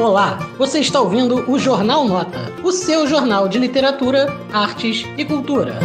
[0.00, 5.78] Olá, você está ouvindo o Jornal Nota, o seu jornal de literatura, artes e cultura.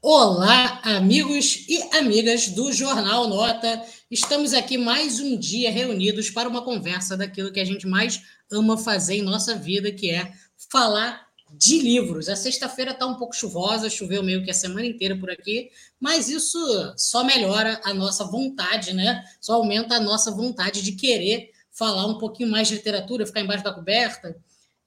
[0.00, 3.82] Olá, amigos e amigas do Jornal Nota.
[4.08, 8.22] Estamos aqui mais um dia reunidos para uma conversa daquilo que a gente mais
[8.52, 10.30] ama fazer em nossa vida, que é
[10.70, 12.28] falar de livros.
[12.28, 16.28] A sexta-feira está um pouco chuvosa, choveu meio que a semana inteira por aqui, mas
[16.28, 16.58] isso
[16.96, 19.22] só melhora a nossa vontade, né?
[19.40, 23.64] Só aumenta a nossa vontade de querer falar um pouquinho mais de literatura, ficar embaixo
[23.64, 24.36] da coberta,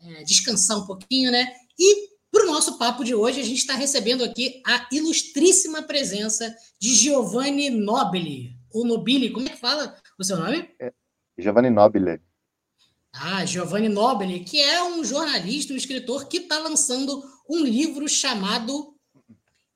[0.01, 1.51] é, descansar um pouquinho, né?
[1.77, 6.53] E para o nosso papo de hoje, a gente está recebendo aqui a ilustríssima presença
[6.79, 8.57] de Giovanni Nobili.
[8.73, 10.69] O Nobili, como é que fala o seu nome?
[10.79, 10.91] É,
[11.37, 12.19] Giovanni Nobile.
[13.17, 18.93] Ah, Giovanni Nobile, que é um jornalista, um escritor que está lançando um livro chamado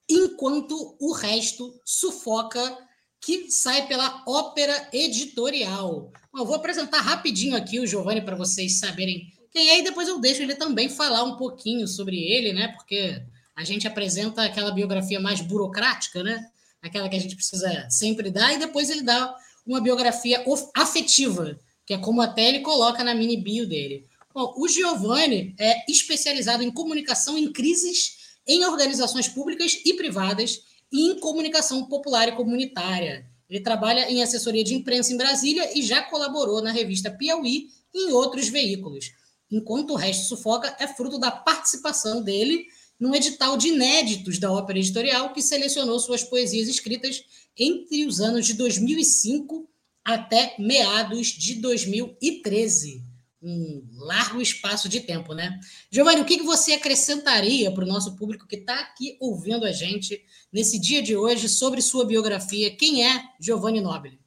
[0.10, 2.78] Enquanto o Resto Sufoca,
[3.22, 6.12] que sai pela Ópera Editorial.
[6.34, 10.08] Bom, eu vou apresentar rapidinho aqui o Giovanni para vocês saberem quem é, e depois
[10.08, 12.70] eu deixo ele também falar um pouquinho sobre ele, né?
[12.70, 13.22] Porque
[13.56, 16.46] a gente apresenta aquela biografia mais burocrática, né?
[16.82, 19.34] Aquela que a gente precisa sempre dar, e depois ele dá
[19.66, 20.44] uma biografia
[20.76, 21.58] afetiva
[21.90, 24.06] que é como até ele coloca na mini bio dele.
[24.32, 31.10] Bom, o Giovanni é especializado em comunicação em crises em organizações públicas e privadas e
[31.10, 33.26] em comunicação popular e comunitária.
[33.50, 38.04] Ele trabalha em assessoria de imprensa em Brasília e já colaborou na revista Piauí e
[38.06, 39.12] em outros veículos.
[39.50, 42.68] Enquanto o resto sufoca, é fruto da participação dele
[43.00, 47.24] num edital de inéditos da Ópera Editorial, que selecionou suas poesias escritas
[47.58, 49.68] entre os anos de 2005
[50.14, 53.04] até meados de 2013.
[53.42, 55.60] Um largo espaço de tempo, né?
[55.90, 60.22] Giovanni, o que você acrescentaria para o nosso público que está aqui ouvindo a gente
[60.52, 62.76] nesse dia de hoje sobre sua biografia?
[62.76, 64.20] Quem é Giovanni Nobile?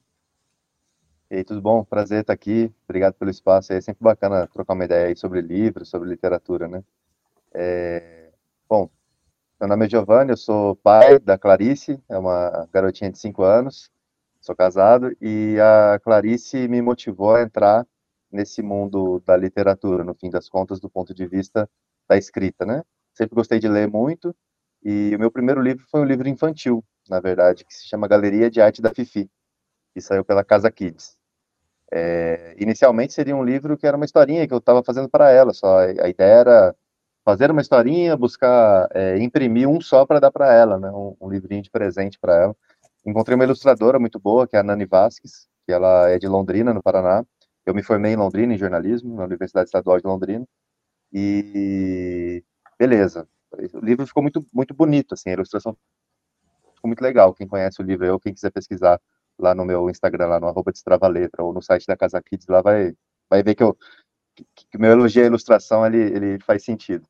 [1.30, 1.84] E aí, tudo bom?
[1.84, 2.70] Prazer estar aqui.
[2.84, 3.73] Obrigado pelo espaço.
[3.73, 6.83] É sempre bacana trocar uma ideia aí sobre livros, sobre literatura, né?
[7.52, 8.30] É...
[8.68, 8.89] Bom,
[9.61, 13.92] meu nome é Giovanni, eu sou pai da Clarice, é uma garotinha de 5 anos
[14.42, 17.86] sou casado, e a Clarice me motivou a entrar
[18.30, 21.70] nesse mundo da literatura, no fim das contas, do ponto de vista
[22.08, 22.83] da escrita, né?
[23.14, 24.35] Sempre gostei de ler muito,
[24.83, 28.51] e o meu primeiro livro foi um livro infantil, na verdade, que se chama Galeria
[28.51, 29.30] de Arte da Fifi,
[29.95, 31.17] que saiu pela Casa Kids.
[31.92, 35.53] É, inicialmente seria um livro que era uma historinha que eu estava fazendo para ela,
[35.53, 36.77] só a ideia era
[37.24, 40.91] fazer uma historinha, buscar é, imprimir um só para dar para ela, né?
[40.91, 42.57] Um, um livrinho de presente para ela
[43.05, 46.73] encontrei uma ilustradora muito boa, que é a Nani Vasques, que ela é de Londrina,
[46.73, 47.24] no Paraná.
[47.64, 50.46] Eu me formei em Londrina, em jornalismo, na Universidade Estadual de Londrina.
[51.12, 52.42] E
[52.79, 53.29] beleza.
[53.74, 55.77] O livro ficou muito, muito bonito, assim, a ilustração
[56.74, 57.35] ficou muito legal.
[57.35, 59.01] Quem conhece o livro, eu, quem quiser pesquisar
[59.39, 60.73] lá no meu Instagram, lá no arroba
[61.08, 62.95] Letra, ou no site da Casa Kids, lá vai,
[63.30, 63.77] vai ver que eu
[64.35, 67.07] que, o meu elogio à ilustração, ele, ele faz sentido.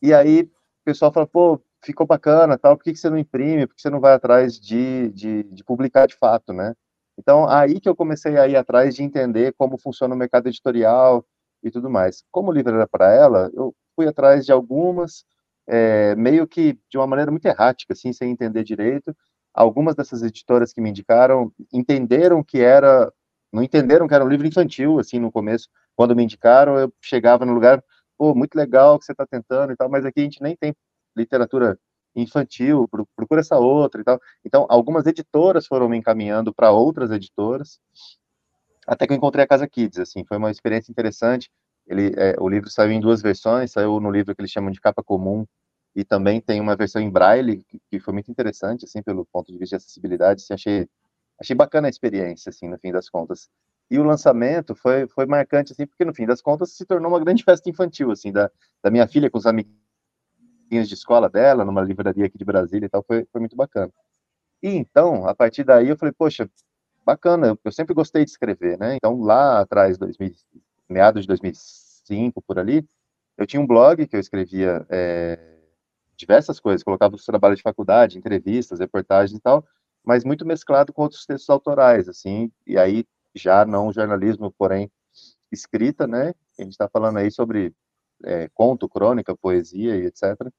[0.00, 0.50] E aí, o
[0.84, 3.90] pessoal fala, pô, ficou bacana, tal, por que, que você não imprime, por que você
[3.90, 6.74] não vai atrás de, de, de, publicar de fato, né?
[7.18, 11.24] Então, aí que eu comecei a ir atrás de entender como funciona o mercado editorial
[11.62, 12.24] e tudo mais.
[12.30, 15.24] Como o livro era para ela, eu fui atrás de algumas,
[15.66, 19.14] é, meio que de uma maneira muito errática, assim, sem entender direito.
[19.54, 23.12] Algumas dessas editoras que me indicaram entenderam que era,
[23.52, 25.68] não entenderam que era um livro infantil, assim, no começo.
[25.94, 27.82] Quando me indicaram, eu chegava no lugar,
[28.16, 30.74] pô, muito legal que você está tentando e tal, mas aqui a gente nem tem
[31.16, 31.78] literatura
[32.14, 34.20] infantil, procura essa outra e tal.
[34.44, 37.80] Então, algumas editoras foram me encaminhando para outras editoras,
[38.86, 41.50] até que eu encontrei a Casa Kids, assim, foi uma experiência interessante.
[41.86, 44.80] Ele, é, o livro saiu em duas versões, saiu no livro que eles chamam de
[44.80, 45.46] capa comum,
[45.94, 49.52] e também tem uma versão em braille, que, que foi muito interessante, assim, pelo ponto
[49.52, 50.88] de vista de acessibilidade, assim, achei,
[51.40, 53.48] achei bacana a experiência, assim, no fim das contas.
[53.90, 57.20] E o lançamento foi, foi marcante, assim, porque no fim das contas se tornou uma
[57.20, 58.50] grande festa infantil, assim, da,
[58.82, 59.81] da minha filha com os amigos
[60.80, 63.92] de escola dela, numa livraria aqui de Brasília e tal, foi, foi muito bacana.
[64.62, 66.48] E então, a partir daí, eu falei, poxa,
[67.04, 68.96] bacana, eu sempre gostei de escrever, né?
[68.96, 70.32] Então, lá atrás, 2000,
[70.88, 72.86] meados de 2005, por ali,
[73.36, 75.38] eu tinha um blog que eu escrevia é,
[76.16, 79.66] diversas coisas, colocava os trabalhos de faculdade, entrevistas, reportagens e tal,
[80.04, 83.04] mas muito mesclado com outros textos autorais, assim, e aí
[83.34, 84.90] já não jornalismo, porém
[85.50, 86.34] escrita, né?
[86.58, 87.74] A gente está falando aí sobre
[88.24, 90.50] é, conto, crônica, poesia e etc.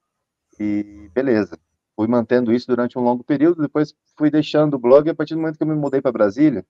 [0.59, 1.57] E beleza.
[1.95, 5.41] Fui mantendo isso durante um longo período, depois fui deixando o blog, a partir do
[5.41, 6.65] momento que eu me mudei para Brasília,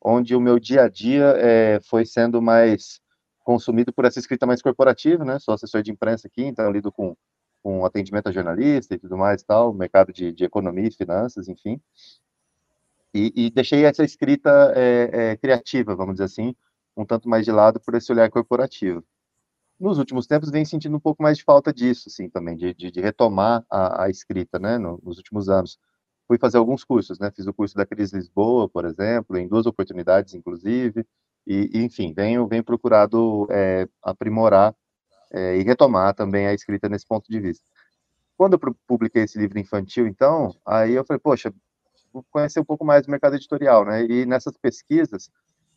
[0.00, 3.00] onde o meu dia a dia é, foi sendo mais
[3.42, 5.38] consumido por essa escrita mais corporativa, né?
[5.40, 7.16] Sou assessor de imprensa aqui, então lido com
[7.62, 11.80] com atendimento a jornalista e tudo mais, tal, mercado de, de economia e finanças, enfim.
[13.14, 16.54] E, e deixei essa escrita é, é, criativa, vamos dizer assim,
[16.96, 19.04] um tanto mais de lado por esse olhar corporativo.
[19.80, 22.90] Nos últimos tempos, vem sentindo um pouco mais de falta disso, assim, também, de, de,
[22.90, 25.78] de retomar a, a, escrita, né, no, nos últimos anos.
[26.28, 29.64] Fui fazer alguns cursos, né, fiz o curso da Cris Lisboa, por exemplo, em duas
[29.64, 31.06] oportunidades, inclusive,
[31.46, 34.76] e, enfim, venho, venho procurado é, aprimorar
[35.32, 37.64] é, e retomar também a escrita nesse ponto de vista.
[38.36, 41.54] Quando eu publiquei esse livro infantil, então, aí eu falei, poxa,
[42.30, 44.04] conhecer um pouco mais do mercado editorial, né?
[44.04, 45.30] E nessas pesquisas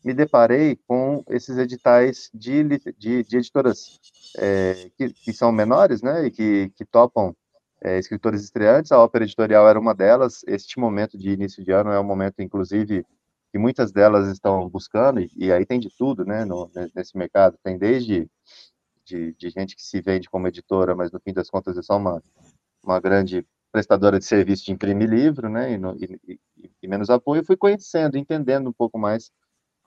[0.04, 2.62] me deparei com esses editais de,
[2.98, 3.98] de, de editoras
[4.36, 6.26] é, que, que, são menores, né?
[6.26, 7.34] E que, que topam
[7.82, 8.92] é, escritores estreantes.
[8.92, 10.44] A Ópera Editorial era uma delas.
[10.46, 13.04] Este momento de início de ano é um momento, inclusive,
[13.50, 16.44] que muitas delas estão buscando, e, e aí tem de tudo, né?
[16.44, 18.28] No, nesse mercado tem desde
[19.04, 21.96] de, de, gente que se vende como editora, mas no fim das contas é só
[21.96, 22.22] uma,
[22.82, 26.38] uma grande prestadora de serviço de imprimir livro, né, e, no, e,
[26.80, 29.32] e, menos apoio, fui conhecendo, entendendo um pouco mais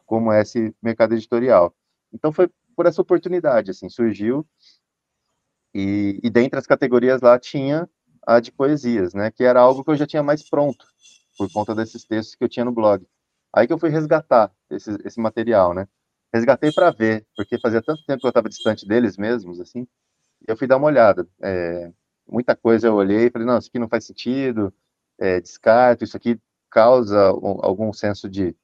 [0.08, 1.76] como é esse mercado editorial.
[2.12, 4.48] Então foi por essa oportunidade, assim, surgiu,
[5.76, 7.88] e, e dentre as categorias lá tinha
[8.26, 10.86] a de poesias, né, que era algo que eu já tinha mais pronto,
[11.38, 13.06] por conta desses textos que eu tinha no blog.
[13.54, 15.88] Aí que eu fui resgatar esse, esse material, né,
[16.34, 19.88] resgatei para ver, porque fazia tanto tempo que eu estava distante deles mesmos, assim,
[20.48, 21.28] e eu fui dar uma olhada.
[21.42, 21.92] É,
[22.28, 24.74] muita coisa eu olhei e falei, não, isso aqui não faz sentido,
[25.20, 26.40] é, descarto, isso aqui
[26.70, 28.56] causa um, algum senso de,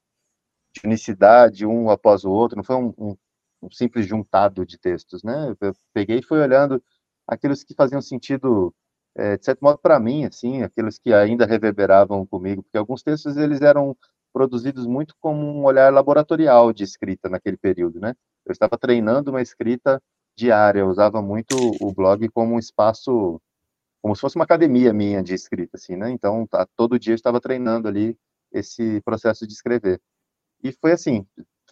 [0.73, 3.17] de, unicidade um após o outro, não foi um, um,
[3.61, 5.55] um, simples juntado de textos, né?
[5.61, 6.83] Eu peguei e fui olhando
[7.27, 8.73] aqueles que faziam sentido,
[9.15, 13.37] é, de certo modo, para mim, assim, aqueles que ainda reverberavam comigo, porque alguns textos
[13.37, 13.95] eles eram
[14.33, 18.15] produzidos muito como um olhar laboratorial de escrita naquele período, né?
[18.45, 20.01] Eu estava treinando uma escrita
[20.35, 23.39] diária, eu usava muito o blog como um espaço
[24.03, 26.11] como se fosse uma academia minha de escrita, assim, né?
[26.11, 28.17] Então, tá, todo dia eu estava treinando ali
[28.51, 30.01] esse processo de escrever.
[30.63, 31.27] E foi assim,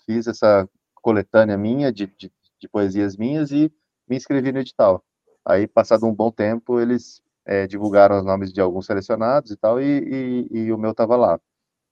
[0.05, 3.71] fiz essa coletânea minha de, de, de poesias minhas e
[4.07, 5.03] me inscrevi no edital.
[5.45, 9.81] Aí, passado um bom tempo, eles é, divulgaram os nomes de alguns selecionados e tal,
[9.81, 11.39] e, e, e o meu estava lá.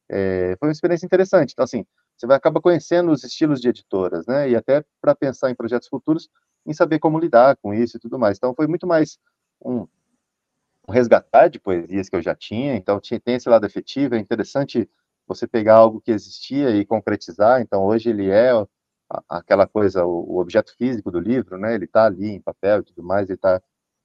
[0.09, 1.53] É, foi uma experiência interessante.
[1.53, 1.85] Então, assim,
[2.17, 4.49] você vai acabar conhecendo os estilos de editoras, né?
[4.49, 6.29] E até para pensar em projetos futuros,
[6.65, 8.37] em saber como lidar com isso e tudo mais.
[8.37, 9.17] Então, foi muito mais
[9.63, 9.87] um,
[10.87, 14.19] um resgatar de poesias que eu já tinha, então tinha, tem esse lado efetivo, é
[14.19, 14.89] interessante
[15.29, 18.51] você pegar algo que existia e concretizar, então hoje ele é
[19.27, 23.03] aquela coisa, o, objeto físico do livro, né, ele está ali em papel e tudo
[23.03, 23.61] mais, ele está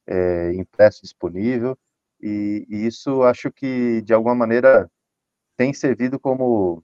[0.06, 1.78] é, impresso disponível,
[2.20, 4.90] e, e isso acho que, de alguma maneira,
[5.56, 6.82] tem servido como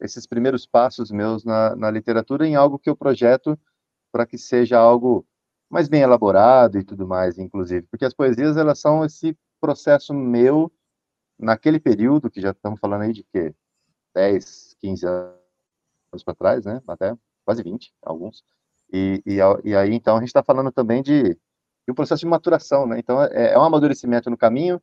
[0.00, 3.58] esses primeiros passos meus na, na literatura em algo que eu projeto
[4.12, 5.26] para que seja algo
[5.70, 10.72] mais bem elaborado e tudo mais, inclusive, porque as poesias elas são esse processo meu
[11.38, 13.54] naquele período que já estamos falando aí de quê?
[14.14, 16.80] 10, 15 anos para trás, né?
[16.86, 17.14] Até
[17.44, 18.44] quase 20, alguns.
[18.92, 22.26] E, e, e aí, então, a gente está falando também de, de, um processo de
[22.26, 22.98] maturação, né?
[22.98, 24.80] Então, é, é um amadurecimento no caminho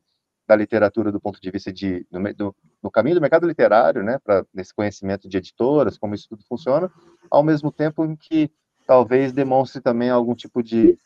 [0.47, 4.19] da literatura do ponto de vista de no, do, no caminho do mercado literário, né?
[4.19, 6.91] Para nesse conhecimento de editoras, como isso tudo funciona,
[7.29, 8.51] ao mesmo tempo em que
[8.85, 10.97] talvez demonstre também algum tipo de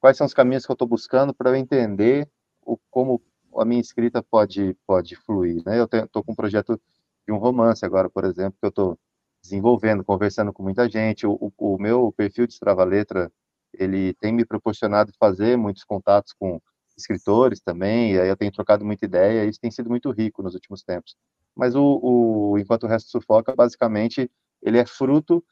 [0.00, 2.28] quais são os caminhos que eu estou buscando para eu entender
[2.64, 3.20] o, como
[3.56, 5.62] a minha escrita pode pode fluir.
[5.66, 5.78] Né?
[5.78, 6.80] Eu estou com um projeto
[7.26, 8.98] de um romance agora, por exemplo, que eu estou
[9.42, 11.26] desenvolvendo, conversando com muita gente.
[11.26, 13.30] O, o, o meu perfil de Strava Letra,
[13.74, 16.60] ele tem me proporcionado fazer muitos contatos com
[16.96, 20.42] escritores também, e aí eu tenho trocado muita ideia, e isso tem sido muito rico
[20.42, 21.14] nos últimos tempos.
[21.54, 24.30] Mas o, o Enquanto o Resto Sufoca, basicamente,
[24.62, 25.44] ele é fruto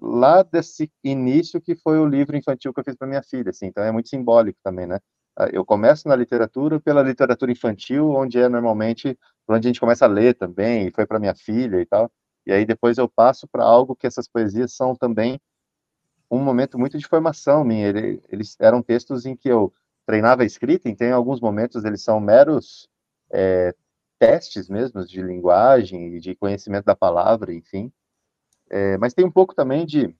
[0.00, 3.66] lá desse início que foi o livro infantil que eu fiz para minha filha, assim,
[3.66, 4.98] então é muito simbólico também, né?
[5.40, 9.16] Ah, eu começo na literatura pela literatura infantil, onde é normalmente
[9.48, 12.10] onde a gente começa a ler também, e foi para minha filha e tal,
[12.44, 15.40] e aí depois eu passo para algo que essas poesias são também
[16.30, 17.88] um momento muito de formação minha,
[18.28, 19.72] eles eram textos em que eu
[20.04, 22.88] treinava a escrita, então em alguns momentos eles são meros
[23.30, 23.72] é,
[24.18, 27.92] testes mesmo de linguagem e de conhecimento da palavra, enfim,
[28.70, 30.14] é, mas tem um pouco também de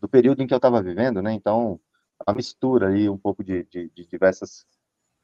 [0.00, 1.32] do período em que eu estava vivendo, né?
[1.34, 1.78] Então,
[2.26, 4.66] a mistura aí um pouco de, de, de diversas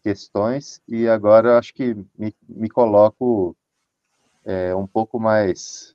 [0.03, 3.57] questões e agora acho que me, me coloco
[4.45, 5.95] é, um pouco mais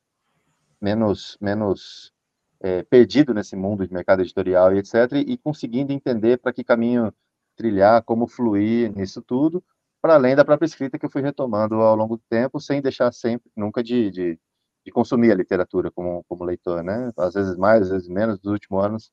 [0.81, 2.13] menos menos
[2.60, 7.13] é, perdido nesse mundo de mercado editorial e etc e, conseguindo entender para que caminho
[7.55, 9.63] trilhar como fluir nisso tudo
[10.01, 13.12] para além da própria escrita que eu fui retomando ao longo do tempo sem deixar
[13.13, 14.39] sempre nunca de, de
[14.86, 17.12] de consumir a literatura como, como leitor, né?
[17.17, 19.12] Às vezes mais, às vezes menos, nos últimos anos,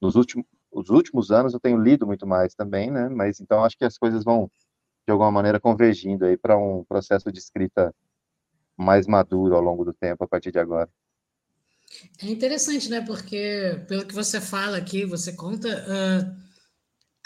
[0.00, 3.08] nos últimos, os últimos anos eu tenho lido muito mais também, né?
[3.08, 4.50] Mas então acho que as coisas vão
[5.06, 7.94] de alguma maneira convergindo aí para um processo de escrita
[8.76, 10.88] mais maduro ao longo do tempo a partir de agora.
[12.22, 13.00] É interessante, né?
[13.00, 16.50] Porque pelo que você fala aqui, você conta, uh,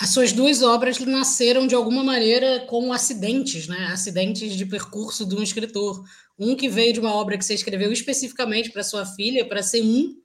[0.01, 3.87] as suas duas obras nasceram de alguma maneira como acidentes, né?
[3.93, 6.03] Acidentes de percurso de um escritor.
[6.39, 9.83] Um que veio de uma obra que você escreveu especificamente para sua filha, para ser
[9.83, 10.17] um,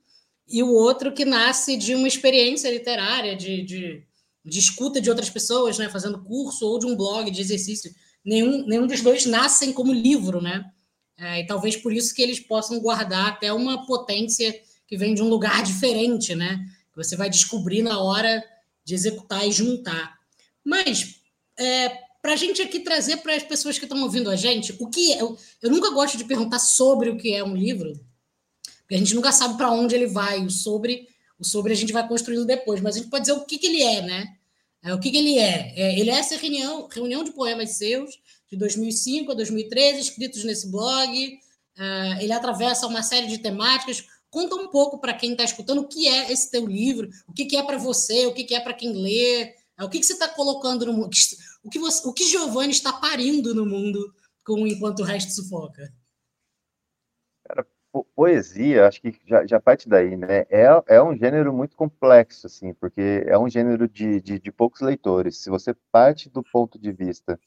[0.50, 4.02] e o outro que nasce de uma experiência literária, de, de,
[4.44, 5.88] de, escuta de outras pessoas, né?
[5.88, 7.94] Fazendo curso ou de um blog de exercício.
[8.24, 10.64] Nenhum, nenhum dos dois nascem como livro, né?
[11.16, 15.22] É, e talvez por isso que eles possam guardar até uma potência que vem de
[15.22, 16.58] um lugar diferente, né?
[16.90, 18.42] Que você vai descobrir na hora
[18.84, 20.18] de executar e juntar.
[20.64, 21.20] Mas,
[21.56, 21.90] é,
[22.20, 25.12] para a gente aqui trazer para as pessoas que estão ouvindo a gente, o que
[25.12, 28.00] é, eu, eu nunca gosto de perguntar sobre o que é um livro,
[28.94, 30.44] a gente nunca sabe para onde ele vai.
[30.44, 33.44] O sobre, o sobre a gente vai construindo depois, mas a gente pode dizer o
[33.44, 34.36] que, que ele é, né?
[34.82, 35.72] É, o que, que ele é?
[35.76, 35.98] é?
[35.98, 38.18] Ele é essa reunião, reunião de poemas seus,
[38.50, 41.38] de 2005 a 2013, escritos nesse blog.
[41.76, 44.04] Uh, ele atravessa uma série de temáticas.
[44.30, 47.44] Conta um pouco para quem está escutando o que é esse teu livro, o que,
[47.44, 50.06] que é para você, o que, que é para quem lê, uh, o que, que
[50.06, 51.10] você está colocando no mundo,
[51.62, 54.12] o que, o que Giovanni está parindo no mundo
[54.44, 55.92] com enquanto o resto sufoca.
[58.14, 60.46] Poesia, acho que já, já parte daí, né?
[60.48, 64.80] É, é um gênero muito complexo, assim, porque é um gênero de, de, de poucos
[64.80, 65.38] leitores.
[65.38, 67.38] Se você parte do ponto de vista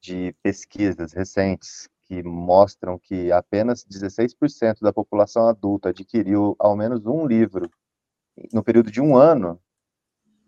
[0.00, 7.26] de pesquisas recentes que mostram que apenas 16% da população adulta adquiriu ao menos um
[7.26, 7.70] livro
[8.52, 9.60] no período de um ano,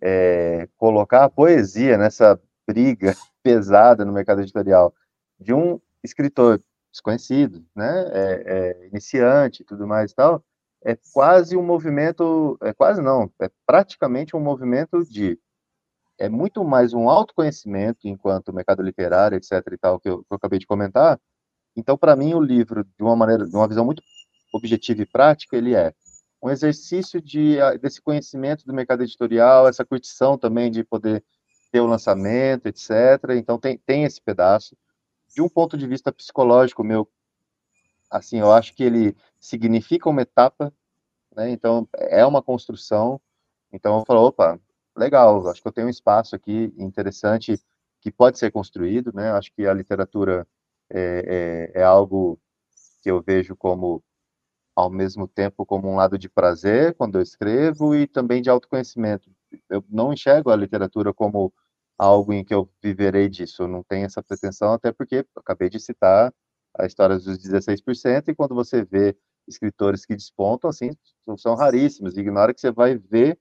[0.00, 4.94] é, colocar a poesia nessa briga pesada no mercado editorial
[5.38, 10.44] de um escritor desconhecido, né, é, é, iniciante tudo mais e tal,
[10.84, 15.38] é quase um movimento, é quase não, é praticamente um movimento de
[16.20, 19.52] é muito mais um autoconhecimento enquanto mercado literário, etc.
[19.72, 21.18] e tal, que eu, que eu acabei de comentar.
[21.74, 24.02] Então, para mim, o livro, de uma maneira, de uma visão muito
[24.52, 25.94] objetiva e prática, ele é
[26.42, 31.24] um exercício de, desse conhecimento do mercado editorial, essa curtição também de poder
[31.72, 32.90] ter o lançamento, etc.
[33.36, 34.76] Então, tem, tem esse pedaço.
[35.34, 37.08] De um ponto de vista psicológico meu,
[38.10, 40.72] assim, eu acho que ele significa uma etapa,
[41.34, 41.50] né?
[41.50, 43.20] Então, é uma construção.
[43.72, 44.60] Então, eu falo, opa,
[44.96, 47.60] legal, acho que eu tenho um espaço aqui interessante
[48.00, 49.30] que pode ser construído, né?
[49.32, 50.46] Acho que a literatura
[50.90, 52.38] é, é, é algo
[53.02, 54.02] que eu vejo como,
[54.74, 59.30] ao mesmo tempo, como um lado de prazer quando eu escrevo e também de autoconhecimento.
[59.68, 61.52] Eu não enxergo a literatura como
[62.00, 65.78] algo em que eu viverei disso, eu não tenho essa pretensão, até porque acabei de
[65.78, 66.32] citar
[66.78, 69.14] a história dos 16%, e quando você vê
[69.46, 70.90] escritores que despontam, assim,
[71.36, 73.38] são raríssimos, ignora que você vai ver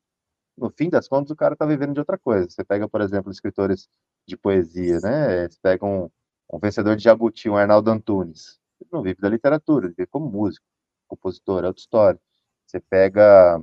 [0.58, 2.50] no fim das contas, o cara está vivendo de outra coisa.
[2.50, 3.88] Você pega, por exemplo, escritores
[4.28, 5.48] de poesia, né?
[5.48, 6.10] Você pega um,
[6.52, 8.60] um vencedor de Jabuti, um Arnaldo Antunes.
[8.82, 10.66] Ele não vive da literatura, ele vive como músico,
[11.08, 12.20] compositor, é outra história.
[12.68, 13.62] Você pega,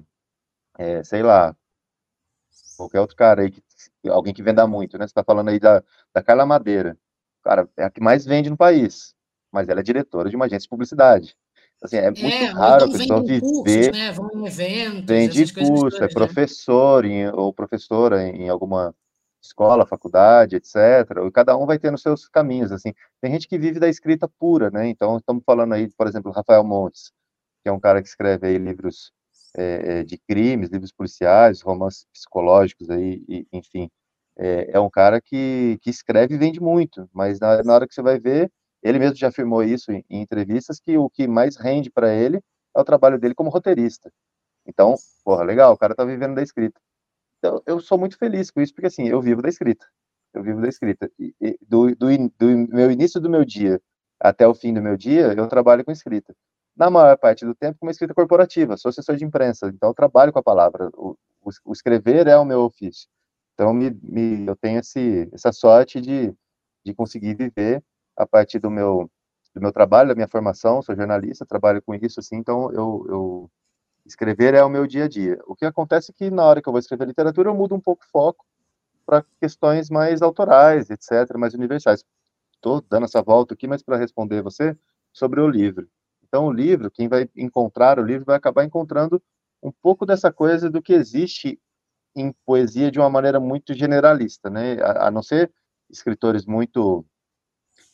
[0.79, 1.55] é, sei lá,
[2.76, 3.62] qualquer outro cara aí, que,
[4.09, 5.07] alguém que venda muito, né?
[5.07, 5.83] Você está falando aí da,
[6.14, 6.97] da Carla Madeira.
[7.43, 9.14] Cara, é a que mais vende no país,
[9.52, 11.37] mas ela é diretora de uma agência de publicidade.
[11.83, 13.40] Assim, é muito é, raro a pessoa viver.
[13.40, 14.12] Cursos, né?
[14.12, 15.05] Vão em eventos.
[15.05, 16.09] Vende curso, todas, é né?
[16.09, 18.95] professor em, ou professora em alguma
[19.43, 20.76] escola, faculdade, etc.
[21.26, 22.73] E cada um vai tendo seus caminhos.
[22.73, 24.88] Assim, tem gente que vive da escrita pura, né?
[24.88, 27.12] Então, estamos falando aí, por exemplo, Rafael Montes,
[27.62, 29.12] que é um cara que escreve aí livros
[30.01, 33.91] é, de crimes, livros policiais, romances psicológicos aí, e, enfim.
[34.39, 37.95] É, é, um cara que, que escreve e vende muito, mas na, na hora que
[37.95, 41.57] você vai ver, ele mesmo já afirmou isso em, em entrevistas, que o que mais
[41.57, 42.41] rende para ele
[42.77, 44.13] é o trabalho dele como roteirista.
[44.67, 44.95] Então,
[45.25, 46.79] porra, legal, o cara tá vivendo da escrita.
[47.39, 49.87] Então, eu sou muito feliz com isso, porque assim, eu vivo da escrita.
[50.35, 51.11] Eu vivo da escrita.
[51.19, 52.09] E, e do, do,
[52.39, 53.81] do meu início do meu dia
[54.21, 56.35] até o fim do meu dia, eu trabalho com escrita.
[56.76, 58.76] Na maior parte do tempo, com uma escrita corporativa.
[58.76, 60.90] Sou assessor de imprensa, então trabalho com a palavra.
[60.95, 61.16] O,
[61.64, 63.09] o escrever é o meu ofício.
[63.54, 66.35] Então, me, me, eu tenho esse, essa sorte de,
[66.85, 67.83] de conseguir viver
[68.16, 69.11] a partir do meu
[69.56, 73.50] do meu trabalho, da minha formação, sou jornalista, trabalho com isso, assim, então eu, eu
[74.04, 75.38] escrever é o meu dia a dia.
[75.47, 77.80] O que acontece é que na hora que eu vou escrever literatura, eu mudo um
[77.80, 78.45] pouco o foco
[79.06, 82.04] para questões mais autorais, etc., mais universais.
[82.54, 84.76] Estou dando essa volta aqui, mas para responder você
[85.11, 85.88] sobre o livro.
[86.37, 89.23] Então, o livro, quem vai encontrar o livro vai acabar encontrando
[89.62, 91.59] um pouco dessa coisa do que existe
[92.14, 94.75] em poesia de uma maneira muito generalista, né?
[94.83, 95.50] A, a não ser
[95.88, 97.07] escritores muito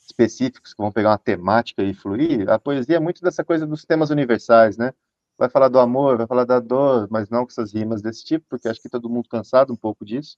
[0.08, 3.84] específicos que vão pegar uma temática e fluir, a poesia é muito dessa coisa dos
[3.84, 4.92] temas universais, né?
[5.38, 8.44] vai falar do amor, vai falar da dor, mas não com essas rimas desse tipo,
[8.48, 10.36] porque acho que todo mundo cansado um pouco disso.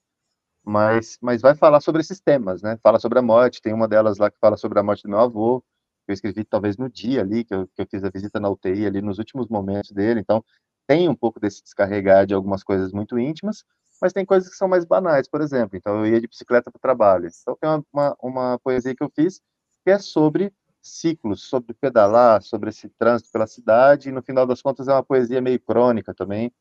[0.63, 2.79] Mas, mas vai falar sobre esses temas, né?
[2.83, 5.21] Fala sobre a morte, tem uma delas lá que fala sobre a morte do meu
[5.21, 5.65] avô,
[6.09, 8.87] eu escrevi talvez no dia ali, que eu, que eu fiz a visita na UTI
[8.87, 10.45] ali, nos últimos momentos dele, então
[10.87, 13.65] tem um pouco desse descarregar de algumas coisas muito íntimas,
[14.01, 16.79] mas tem coisas que são mais banais, por exemplo, então eu ia de bicicleta para
[16.79, 19.41] o trabalho, então tem uma, uma, uma poesia que eu fiz
[19.85, 24.61] que é sobre ciclos, sobre pedalar, sobre esse trânsito pela cidade, e no final das
[24.61, 26.53] contas é uma poesia meio crônica também,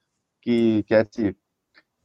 [0.42, 1.36] que, que é esse,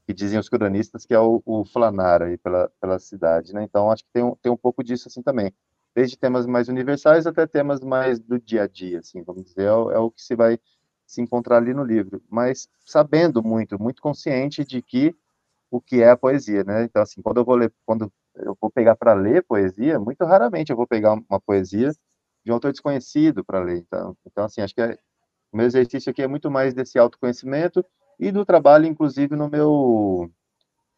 [0.06, 3.62] que dizem os cronistas que é o, o flanar aí pela, pela cidade, né?
[3.62, 5.52] Então acho que tem um, tem um pouco disso assim também,
[5.98, 9.66] desde temas mais universais até temas mais do dia a dia, assim, vamos dizer, é,
[9.66, 10.56] é o que se vai
[11.04, 15.12] se encontrar ali no livro, mas sabendo muito, muito consciente de que
[15.68, 16.84] o que é a poesia, né?
[16.84, 20.70] Então assim, quando eu vou ler, quando eu vou pegar para ler poesia, muito raramente
[20.70, 21.90] eu vou pegar uma poesia
[22.44, 23.78] de um autor desconhecido para ler.
[23.78, 24.96] Então, então, assim, acho que é,
[25.52, 27.84] o meu exercício aqui é muito mais desse autoconhecimento
[28.20, 30.30] e do trabalho, inclusive, no meu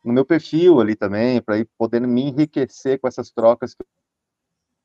[0.04, 3.84] no meu perfil ali também, para ir podendo me enriquecer com essas trocas que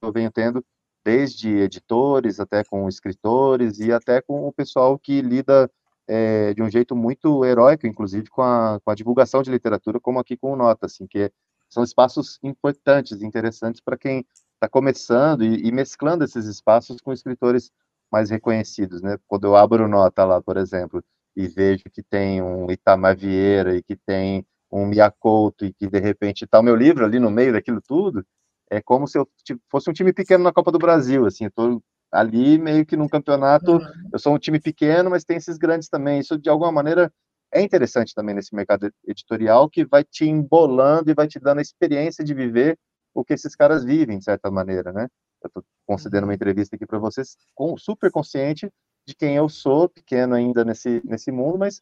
[0.05, 0.63] eu venho tendo,
[1.03, 5.69] desde editores até com escritores e até com o pessoal que lida
[6.07, 10.19] é, de um jeito muito heróico, inclusive com a, com a divulgação de literatura, como
[10.19, 11.31] aqui com o Nota, assim, que
[11.69, 17.71] são espaços importantes, interessantes para quem está começando e, e, mesclando esses espaços com escritores
[18.11, 19.17] mais reconhecidos, né?
[19.27, 21.03] Quando eu abro nota lá, por exemplo,
[21.35, 25.99] e vejo que tem um Itamar Vieira e que tem um Miyakoto e que de
[25.99, 28.25] repente está o meu livro ali no meio daquilo tudo,
[28.69, 29.27] é como se eu
[29.69, 33.07] fosse um time pequeno na Copa do Brasil, assim, eu tô ali meio que num
[33.07, 33.79] campeonato,
[34.11, 37.11] eu sou um time pequeno, mas tem esses grandes também, isso de alguma maneira
[37.51, 41.61] é interessante também nesse mercado editorial que vai te embolando e vai te dando a
[41.61, 42.77] experiência de viver
[43.13, 45.07] o que esses caras vivem, de certa maneira, né?
[45.41, 46.35] Eu estou concedendo uma uhum.
[46.35, 48.69] entrevista aqui para vocês, com, super consciente
[49.07, 51.81] de quem eu sou, pequeno ainda nesse, nesse mundo, mas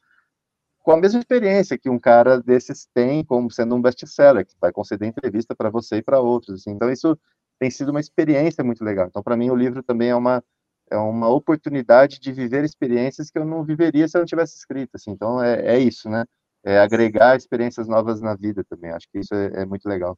[0.83, 4.71] com a mesma experiência que um cara desses tem, como sendo um best-seller, que vai
[4.71, 6.59] conceder entrevista para você e para outros.
[6.59, 6.71] Assim.
[6.71, 7.17] Então, isso
[7.57, 9.07] tem sido uma experiência muito legal.
[9.07, 10.43] Então, para mim, o livro também é uma,
[10.91, 14.95] é uma oportunidade de viver experiências que eu não viveria se eu não tivesse escrito.
[14.95, 15.11] Assim.
[15.11, 16.25] Então, é, é isso, né?
[16.65, 18.91] É agregar experiências novas na vida também.
[18.91, 20.17] Acho que isso é, é muito legal.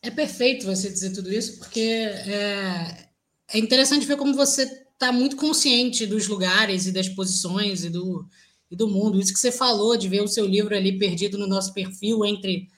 [0.00, 3.06] É perfeito você dizer tudo isso, porque é,
[3.52, 8.26] é interessante ver como você está muito consciente dos lugares e das posições e do,
[8.72, 9.20] e do mundo.
[9.20, 12.68] Isso que você falou, de ver o seu livro ali perdido no nosso perfil entre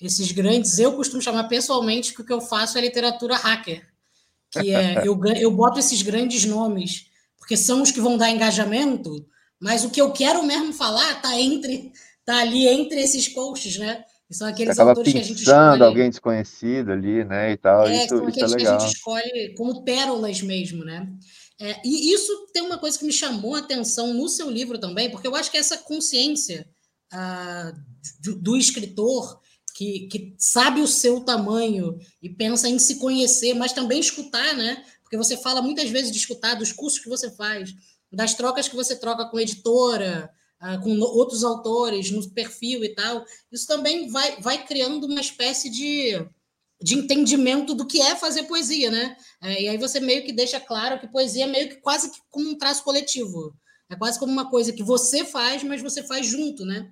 [0.00, 0.80] esses grandes.
[0.80, 3.86] Eu costumo chamar pessoalmente que o que eu faço é literatura hacker,
[4.50, 7.06] que é eu, eu boto esses grandes nomes,
[7.38, 9.24] porque são os que vão dar engajamento,
[9.60, 11.92] mas o que eu quero mesmo falar está entre
[12.24, 14.04] tá ali entre esses posts, né?
[14.30, 15.82] são aqueles autores que a gente escolhe.
[15.82, 17.86] alguém desconhecido ali, né, e tal.
[17.86, 21.06] É, isso, são aqueles isso é que a gente escolhe como pérolas mesmo, né?
[21.60, 25.10] É, e isso tem uma coisa que me chamou a atenção no seu livro também,
[25.10, 26.68] porque eu acho que essa consciência
[27.12, 27.72] ah,
[28.20, 29.40] do, do, escritor
[29.74, 34.84] que, que sabe o seu tamanho e pensa em se conhecer, mas também escutar, né?
[35.02, 37.72] Porque você fala muitas vezes de escutar dos cursos que você faz,
[38.12, 43.24] das trocas que você troca com editora, ah, com outros autores no perfil e tal,
[43.52, 46.14] isso também vai, vai criando uma espécie de,
[46.82, 49.16] de entendimento do que é fazer poesia, né?
[49.42, 52.18] É, e aí você meio que deixa claro que poesia é meio que quase que
[52.30, 53.56] como um traço coletivo.
[53.88, 56.90] É quase como uma coisa que você faz, mas você faz junto, né?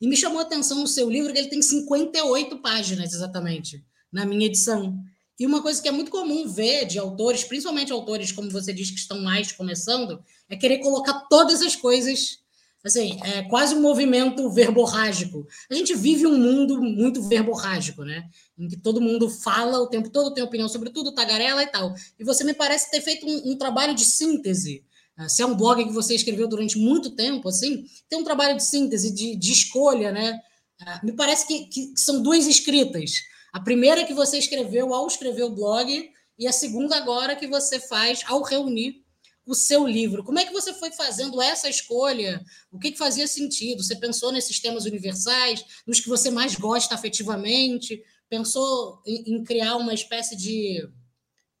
[0.00, 4.24] E me chamou a atenção no seu livro que ele tem 58 páginas exatamente, na
[4.24, 4.98] minha edição.
[5.38, 8.90] E uma coisa que é muito comum ver de autores, principalmente autores, como você diz,
[8.90, 12.38] que estão mais começando, é querer colocar todas as coisas
[12.84, 15.46] assim, é quase um movimento verborrágico.
[15.70, 18.24] A gente vive um mundo muito verborrágico, né?
[18.58, 21.94] Em que todo mundo fala o tempo todo, tem opinião sobre tudo, tagarela e tal.
[22.18, 24.84] E você me parece ter feito um, um trabalho de síntese.
[25.16, 28.56] Ah, se é um blog que você escreveu durante muito tempo, assim, tem um trabalho
[28.56, 30.38] de síntese, de, de escolha, né?
[30.80, 33.12] Ah, me parece que, que são duas escritas.
[33.52, 37.80] A primeira que você escreveu ao escrever o blog, e a segunda agora que você
[37.80, 39.05] faz ao reunir
[39.46, 40.24] o seu livro.
[40.24, 42.44] Como é que você foi fazendo essa escolha?
[42.70, 43.82] O que, que fazia sentido?
[43.82, 48.02] Você pensou nesses temas universais, nos que você mais gosta afetivamente?
[48.28, 50.86] Pensou em, em criar uma espécie de,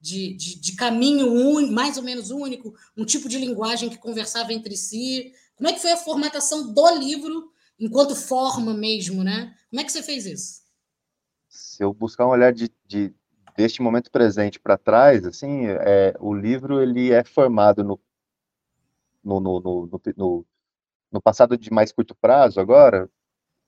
[0.00, 4.52] de, de, de caminho un, mais ou menos único, um tipo de linguagem que conversava
[4.52, 5.32] entre si?
[5.54, 9.54] Como é que foi a formatação do livro enquanto forma mesmo, né?
[9.70, 10.62] Como é que você fez isso?
[11.48, 13.14] Se eu buscar um olhar de, de
[13.56, 18.00] deste momento presente para trás, assim, é, o livro ele é formado no,
[19.24, 19.60] no, no,
[20.16, 20.46] no,
[21.10, 23.10] no, passado de mais curto prazo, agora,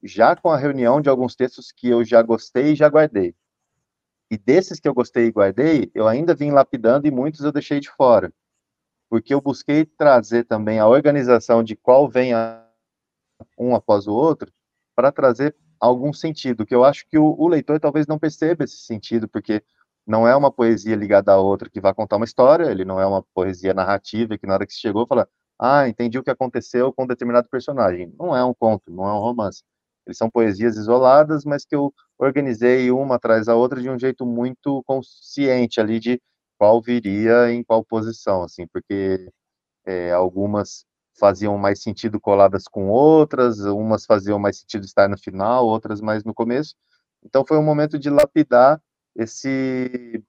[0.02, 3.34] já com a reunião de alguns textos que eu já gostei e já guardei.
[4.30, 7.80] E desses que eu gostei e guardei, eu ainda vim lapidando e muitos eu deixei
[7.80, 8.32] de fora.
[9.08, 12.62] porque eu busquei trazer também a organização de qual vem a,
[13.58, 14.52] um após o outro,
[14.94, 18.78] para trazer algum sentido, que eu acho que o, o, leitor talvez não perceba esse
[18.78, 19.62] sentido, porque
[20.08, 23.06] não é uma poesia ligada a outra que vai contar uma história, ele não é
[23.06, 25.28] uma poesia narrativa que na hora que chegou fala,
[25.60, 28.12] ah, entendi o que aconteceu com determinado personagem.
[28.18, 29.62] Não é um conto, não é um romance.
[30.06, 34.24] Eles são poesias isoladas, mas que eu organizei uma atrás da outra de um jeito
[34.24, 36.20] muito consciente ali de
[36.58, 39.30] qual viria em qual posição, assim, porque
[39.86, 40.84] é, algumas
[41.18, 46.24] faziam mais sentido coladas com outras, umas faziam mais sentido estar no final, outras mais
[46.24, 46.74] no começo.
[47.24, 48.80] Então foi um momento de lapidar
[49.18, 50.22] esse,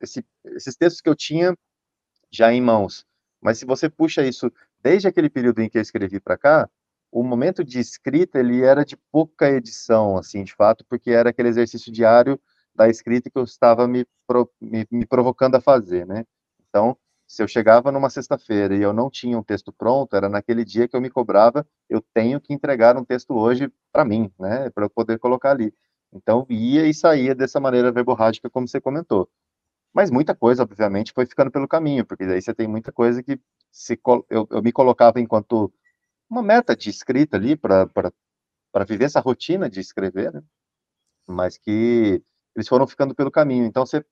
[0.00, 1.56] esse, esses textos que eu tinha
[2.30, 3.04] já em mãos.
[3.40, 4.50] Mas se você puxa isso
[4.82, 6.68] desde aquele período em que eu escrevi para cá,
[7.12, 11.48] o momento de escrita ele era de pouca edição, assim, de fato, porque era aquele
[11.48, 12.40] exercício diário
[12.74, 14.06] da escrita que eu estava me,
[14.60, 16.24] me, me provocando a fazer, né?
[16.68, 20.64] Então, se eu chegava numa sexta-feira e eu não tinha um texto pronto, era naquele
[20.64, 24.70] dia que eu me cobrava, eu tenho que entregar um texto hoje para mim, né,
[24.70, 25.74] para eu poder colocar ali.
[26.16, 29.28] Então, ia e saía dessa maneira verborrágica, como você comentou.
[29.94, 33.40] Mas muita coisa, obviamente, foi ficando pelo caminho, porque daí você tem muita coisa que
[33.72, 33.98] se,
[34.30, 35.72] eu, eu me colocava enquanto
[36.30, 37.90] uma meta de escrita ali para
[38.88, 40.42] viver essa rotina de escrever, né?
[41.26, 42.22] mas que
[42.54, 43.64] eles foram ficando pelo caminho.
[43.64, 44.04] Então, você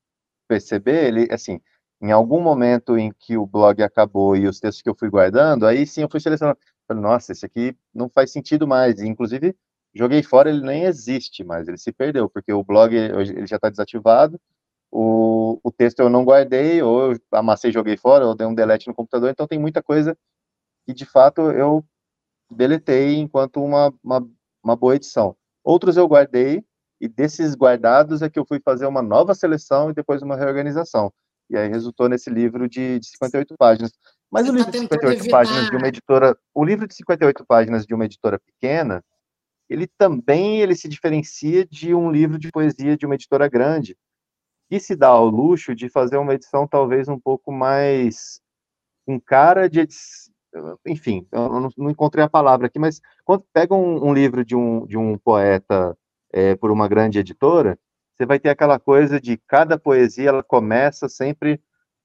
[0.49, 1.61] perceber, ele, assim,
[2.01, 5.67] em algum momento em que o blog acabou e os textos que eu fui guardando,
[5.67, 6.59] aí sim eu fui selecionando.
[6.91, 9.01] Nossa, esse aqui não faz sentido mais.
[9.01, 9.57] Inclusive,
[9.95, 13.71] joguei fora, ele nem existe mais, ele se perdeu, porque o blog ele já está
[13.71, 14.41] desativado,
[14.91, 18.87] o, o texto eu não guardei, ou eu amassei joguei fora, ou dei um delete
[18.87, 20.17] no computador, então tem muita coisa
[20.87, 21.85] que, de fato, eu
[22.51, 24.29] deletei enquanto uma, uma,
[24.63, 25.37] uma boa edição.
[25.65, 26.65] Outros eu guardei,
[27.01, 31.13] e desses guardados é que eu fui fazer uma nova seleção e depois uma reorganização.
[31.51, 33.93] E aí resultou nesse livro de, de 58 páginas.
[34.31, 35.37] Mas Você o livro tá de 58 evitar...
[35.37, 39.05] páginas de uma editora, o livro de 58 páginas de uma editora pequena,
[39.69, 43.97] ele também ele se diferencia de um livro de poesia de uma editora grande,
[44.69, 48.41] que se dá ao luxo de fazer uma edição talvez um pouco mais
[49.07, 49.87] com cara de
[50.87, 54.55] enfim, eu não, não, encontrei a palavra aqui, mas quando pega um, um livro de
[54.55, 55.97] um, de um poeta
[56.33, 57.79] é, por uma grande editora,
[58.17, 61.61] você vai ter aquela coisa de cada poesia ela começa sempre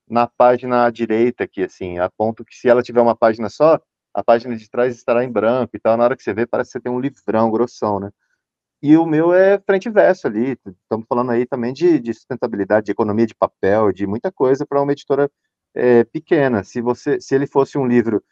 [0.08, 3.80] na página à direita aqui, assim, a ponto que se ela tiver uma página só,
[4.20, 6.70] a página de trás estará em branco e tal, na hora que você vê parece
[6.70, 8.10] que você tem um livrão grossão, né?
[8.82, 12.86] E o meu é frente e verso ali, estamos falando aí também de, de sustentabilidade,
[12.86, 15.30] de economia de papel, de muita coisa para uma editora
[15.74, 16.64] é, pequena.
[16.64, 18.24] Se você, se ele fosse um livro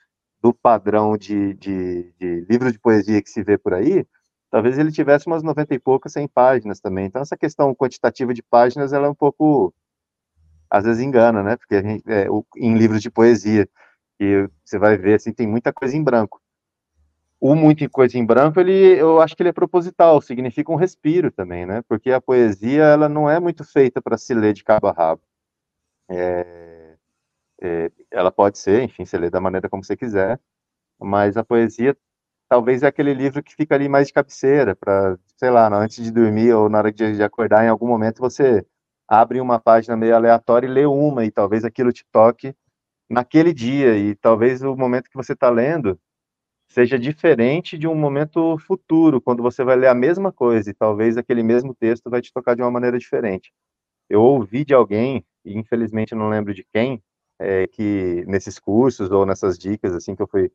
[0.41, 4.05] do padrão de, de, de livro de poesia que se vê por aí,
[4.49, 7.05] talvez ele tivesse umas 90 e poucas, 100 páginas também.
[7.07, 9.73] Então, essa questão quantitativa de páginas, ela é um pouco,
[10.69, 11.57] às vezes engana, né?
[11.57, 13.67] Porque gente, é, o, em livros de poesia,
[14.17, 16.41] que você vai ver, assim, tem muita coisa em branco.
[17.39, 21.31] O muito coisa em branco, ele, eu acho que ele é proposital, significa um respiro
[21.31, 21.83] também, né?
[21.87, 25.21] Porque a poesia, ela não é muito feita para se ler de cabo a rabo.
[26.09, 26.95] É,
[27.61, 30.39] é, ela pode ser, enfim, se lê da maneira como você quiser,
[30.99, 31.95] mas a poesia
[32.49, 36.11] talvez é aquele livro que fica ali mais de cabeceira, para, sei lá, antes de
[36.11, 38.65] dormir ou na hora de, acordar, em algum momento você
[39.07, 42.55] abre uma página meio aleatória e lê uma, e talvez aquilo te toque
[43.09, 45.99] naquele dia, e talvez o momento que você está lendo
[46.69, 51.17] seja diferente de um momento futuro, quando você vai ler a mesma coisa, e talvez
[51.17, 53.51] aquele mesmo texto vai te tocar de uma maneira diferente.
[54.09, 57.01] Eu ouvi de alguém, e infelizmente não lembro de quem,
[57.39, 60.51] é, que nesses cursos ou nessas dicas assim que eu fui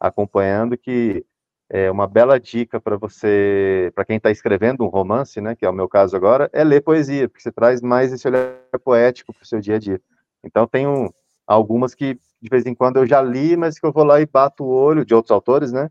[0.00, 1.24] acompanhando que
[1.68, 5.70] é uma bela dica para você, para quem está escrevendo um romance, né, que é
[5.70, 9.42] o meu caso agora, é ler poesia, porque você traz mais esse olhar poético para
[9.42, 10.00] o seu dia a dia.
[10.44, 11.12] Então, tenho
[11.46, 14.26] algumas que de vez em quando eu já li, mas que eu vou lá e
[14.26, 15.90] bato o olho de outros autores, né?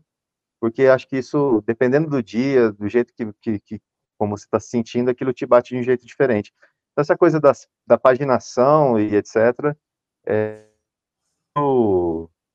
[0.60, 3.80] Porque acho que isso, dependendo do dia, do jeito que, que, que
[4.18, 6.52] como você está se sentindo, aquilo te bate de um jeito diferente.
[6.92, 9.76] Então, essa coisa das, da paginação e etc.
[10.26, 10.64] é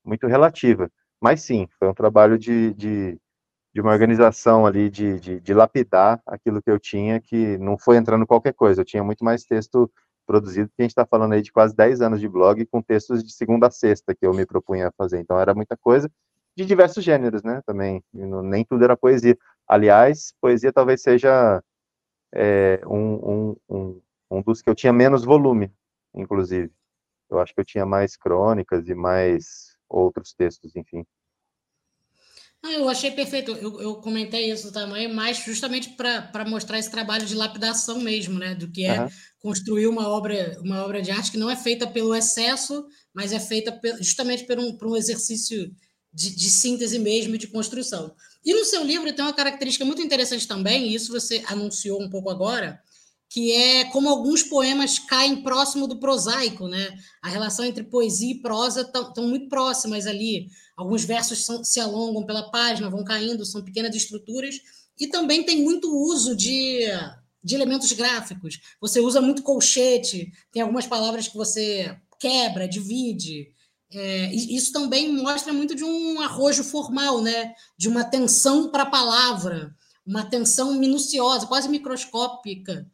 [0.04, 0.92] muito relativa.
[1.22, 3.20] Mas sim, foi um trabalho de, de,
[3.74, 7.98] de uma organização ali, de, de, de, lapidar aquilo que eu tinha, que não foi
[7.98, 8.82] entrando qualquer coisa.
[8.82, 9.92] Eu tinha muito mais texto
[10.26, 13.24] produzido, porque a gente está falando aí de quase 10 anos de blog, com textos
[13.24, 15.20] de segunda a sexta que eu me propunha a fazer.
[15.20, 16.10] Então era muita coisa,
[16.56, 18.04] de diversos gêneros, né, também.
[18.14, 19.38] Nem tudo era poesia.
[19.68, 21.64] Aliás, poesia talvez seja
[22.34, 23.14] é, um,
[23.50, 25.72] um, um, um dos que eu tinha menos volume,
[26.14, 26.72] inclusive.
[27.30, 31.06] Eu acho que eu tinha mais crônicas e mais outros textos, enfim.
[32.64, 33.52] Ah, eu achei perfeito.
[33.52, 38.54] Eu, eu, comentei isso também, mas justamente para mostrar esse trabalho de lapidação mesmo, né?
[38.54, 39.10] Do que é uhum.
[39.40, 43.40] construir uma obra, uma obra de arte que não é feita pelo excesso, mas é
[43.40, 45.74] feita justamente por um, por um exercício
[46.14, 48.14] de, de síntese mesmo e de construção.
[48.46, 52.10] E no seu livro tem uma característica muito interessante também, e isso você anunciou um
[52.10, 52.80] pouco agora,
[53.30, 56.96] que é como alguns poemas caem próximo do prosaico, né?
[57.22, 60.50] A relação entre poesia e prosa estão muito próximas ali.
[60.82, 64.56] Alguns versos são, se alongam pela página, vão caindo, são pequenas estruturas,
[65.00, 66.82] e também tem muito uso de,
[67.44, 68.60] de elementos gráficos.
[68.82, 73.54] Você usa muito colchete, tem algumas palavras que você quebra, divide.
[73.94, 77.54] É, isso também mostra muito de um arrojo formal, né?
[77.78, 82.90] De uma atenção para a palavra, uma atenção minuciosa, quase microscópica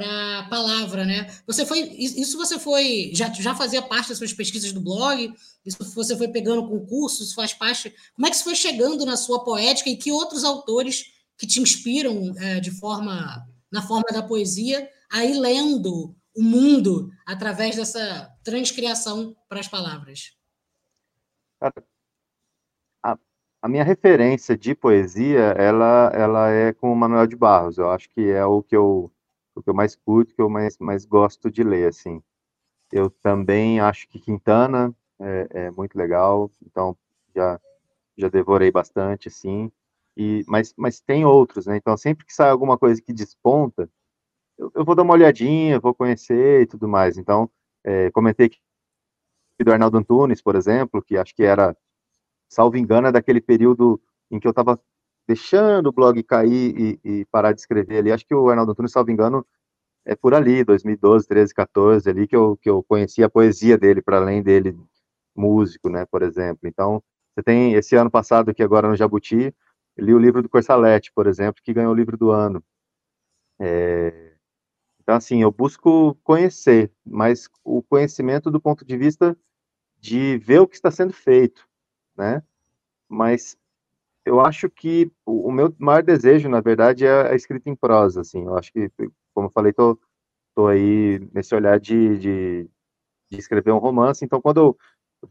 [0.00, 1.26] para palavra, né?
[1.46, 5.34] Você foi isso você foi já, já fazia parte das suas pesquisas do blog?
[5.64, 7.94] Isso você foi pegando concursos, faz parte?
[8.14, 11.60] Como é que isso foi chegando na sua poética e que outros autores que te
[11.60, 19.36] inspiram é, de forma na forma da poesia aí lendo o mundo através dessa transcriação
[19.50, 20.32] para as palavras?
[23.04, 23.18] A,
[23.60, 27.76] a minha referência de poesia, ela, ela é com o Manuel de Barros.
[27.76, 29.12] Eu acho que é o que eu
[29.60, 32.22] o que eu mais curto, que eu mais, mais gosto de ler, assim.
[32.92, 36.96] Eu também acho que Quintana é, é muito legal, então
[37.34, 37.60] já,
[38.16, 39.70] já devorei bastante, assim.
[40.16, 41.76] E, mas, mas tem outros, né?
[41.76, 43.88] Então, sempre que sai alguma coisa que desponta,
[44.58, 47.16] eu, eu vou dar uma olhadinha, vou conhecer e tudo mais.
[47.16, 47.50] Então,
[47.84, 48.58] é, comentei que
[49.64, 51.76] do Arnaldo Antunes, por exemplo, que acho que era,
[52.48, 54.80] salvo engano, é daquele período em que eu estava
[55.30, 58.10] deixando o blog cair e, e, parar de escrever ali.
[58.10, 59.46] Acho que o Arnaldo Antunes, salvo engano,
[60.04, 64.02] é por ali, 2012, 13, 14, ali que eu, que eu conheci a poesia dele,
[64.02, 64.76] para além dele
[65.36, 66.68] músico, né, por exemplo.
[66.68, 67.00] Então,
[67.32, 69.54] você tem, esse ano passado, que agora no Jabuti,
[69.96, 72.62] li o livro do Corsalete, por exemplo, que ganhou o livro do ano.
[73.60, 74.32] É,
[75.00, 79.36] então, assim, eu busco conhecer, mas o conhecimento do ponto de vista
[79.98, 81.68] de ver o que está sendo feito,
[82.16, 82.42] né?
[83.08, 83.56] Mas
[84.24, 88.44] eu acho que o, meu maior desejo, na verdade, é a escrita em prosa, assim.
[88.44, 88.90] Eu acho que,
[89.34, 89.98] como eu falei, tô,
[90.54, 92.70] tô aí nesse olhar de, de,
[93.30, 94.24] de escrever um romance.
[94.24, 94.78] Então, quando eu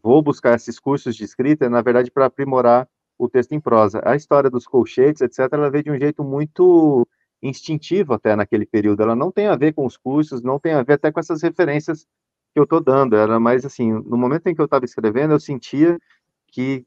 [0.02, 4.02] vou buscar esses cursos de escrita, é, na verdade, para aprimorar o texto em prosa.
[4.06, 7.08] A história dos colchetes, etc., ela veio de um jeito muito
[7.41, 9.04] instintivo até naquele período.
[9.04, 11.41] Ela não tem a ver com os cursos, não tem a ver até com essas
[11.41, 12.06] referências
[12.54, 13.15] que eu estou dando.
[13.15, 15.99] Era mais assim, no momento em que eu estava escrevendo, eu sentia
[16.47, 16.86] que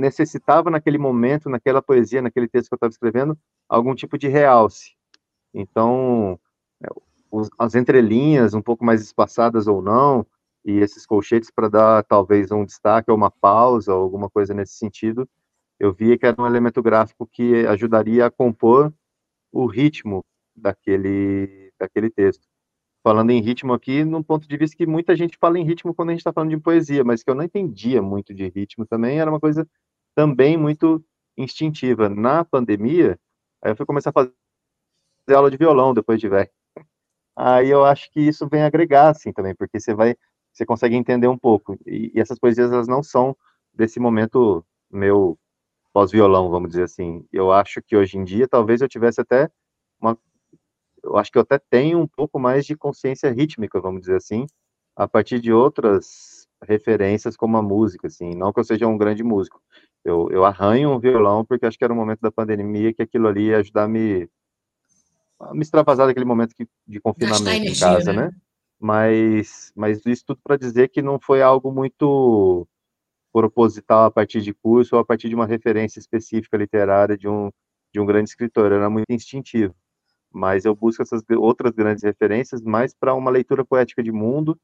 [0.00, 4.94] necessitava naquele momento, naquela poesia, naquele texto que eu estava escrevendo, algum tipo de realce.
[5.54, 6.38] Então,
[6.82, 6.88] é,
[7.58, 10.26] as entrelinhas um pouco mais espaçadas ou não,
[10.64, 14.74] e esses colchetes para dar talvez um destaque ou uma pausa, ou alguma coisa nesse
[14.74, 15.28] sentido,
[15.78, 18.92] eu via que era um elemento gráfico que ajudaria a compor
[19.52, 22.46] o ritmo daquele, daquele texto.
[23.02, 26.10] Falando em ritmo aqui, num ponto de vista que muita gente fala em ritmo quando
[26.10, 29.18] a gente está falando de poesia, mas que eu não entendia muito de ritmo também,
[29.18, 29.66] era uma coisa
[30.14, 31.04] também muito
[31.36, 32.08] instintiva.
[32.08, 33.18] Na pandemia,
[33.62, 34.32] aí eu fui começar a fazer
[35.34, 36.50] aula de violão depois de velho.
[37.36, 40.16] Aí eu acho que isso vem agregar, assim, também, porque você vai,
[40.52, 41.78] você consegue entender um pouco.
[41.86, 43.36] E, e essas poesias, elas não são
[43.72, 45.38] desse momento meu
[45.92, 47.24] pós-violão, vamos dizer assim.
[47.32, 49.50] Eu acho que hoje em dia, talvez eu tivesse até
[50.00, 50.18] uma,
[51.02, 54.46] eu acho que eu até tenho um pouco mais de consciência rítmica, vamos dizer assim,
[54.96, 59.22] a partir de outras referências como a música, assim, não que eu seja um grande
[59.24, 59.62] músico,
[60.04, 63.28] eu, eu arranho um violão porque acho que era um momento da pandemia que aquilo
[63.28, 64.28] ali ia ajudar a me,
[65.38, 68.26] a me extravasar daquele momento que, de confinamento energia, em casa, né?
[68.26, 68.30] né?
[68.78, 72.66] Mas, mas isso tudo para dizer que não foi algo muito
[73.32, 77.50] proposital a partir de curso ou a partir de uma referência específica literária de um,
[77.92, 79.74] de um grande escritor, era muito instintivo.
[80.32, 84.58] Mas eu busco essas outras grandes referências mais para uma leitura poética de mundo,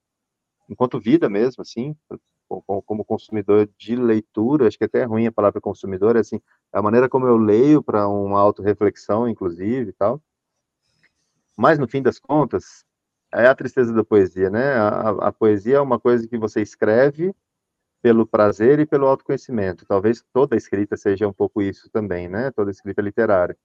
[0.68, 1.94] enquanto vida mesmo, assim,
[2.48, 6.40] como consumidor de leitura, acho que até é ruim a palavra consumidor, é assim,
[6.72, 10.22] a maneira como eu leio para uma autorreflexão, inclusive, e tal.
[11.56, 12.85] Mas, no fim das contas,
[13.32, 14.74] é a tristeza da poesia, né?
[14.74, 17.35] A, a, poesia é uma coisa que você escreve
[18.02, 19.87] pelo prazer e pelo autoconhecimento.
[19.87, 22.50] Talvez toda escrita seja um pouco isso também, né?
[22.52, 23.56] Toda escrita literária.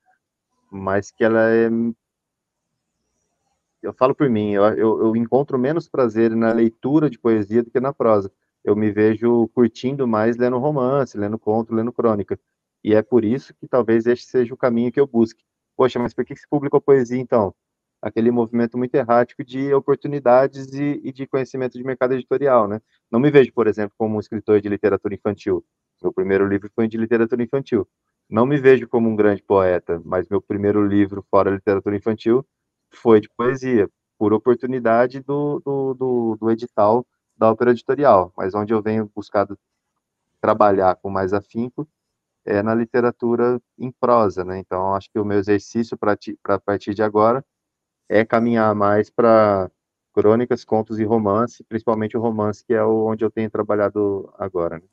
[0.71, 1.69] Mas que ela é
[3.81, 7.71] eu falo por mim, eu, eu, eu, encontro menos prazer na leitura de poesia do
[7.71, 8.31] que na prosa
[8.63, 12.39] eu me vejo curtindo mais lendo romance, lendo conto, lendo crônica.
[12.83, 15.43] E é por isso que talvez este seja o caminho que eu busque.
[15.75, 17.53] Poxa, mas por que se publicou poesia então?
[18.01, 22.81] Aquele movimento muito errático de oportunidades e, e, de conhecimento de mercado editorial, né?
[23.11, 25.63] Não me vejo, por exemplo, como um escritor de literatura infantil.
[26.01, 27.87] Meu primeiro livro foi de literatura infantil.
[28.29, 32.45] Não me vejo como um grande poeta, mas meu primeiro livro fora literatura infantil
[32.91, 37.05] foi de poesia, por oportunidade do, do, do, do edital
[37.41, 39.57] da ópera editorial, mas onde eu venho buscado
[40.39, 41.89] trabalhar com mais afinco
[42.45, 44.59] é na literatura em prosa, né?
[44.59, 47.43] Então, acho que o meu exercício para partir de agora
[48.07, 49.71] é caminhar mais para
[50.13, 54.77] crônicas, contos e romance, principalmente o romance, que é onde eu tenho trabalhado agora.
[54.77, 54.85] Né?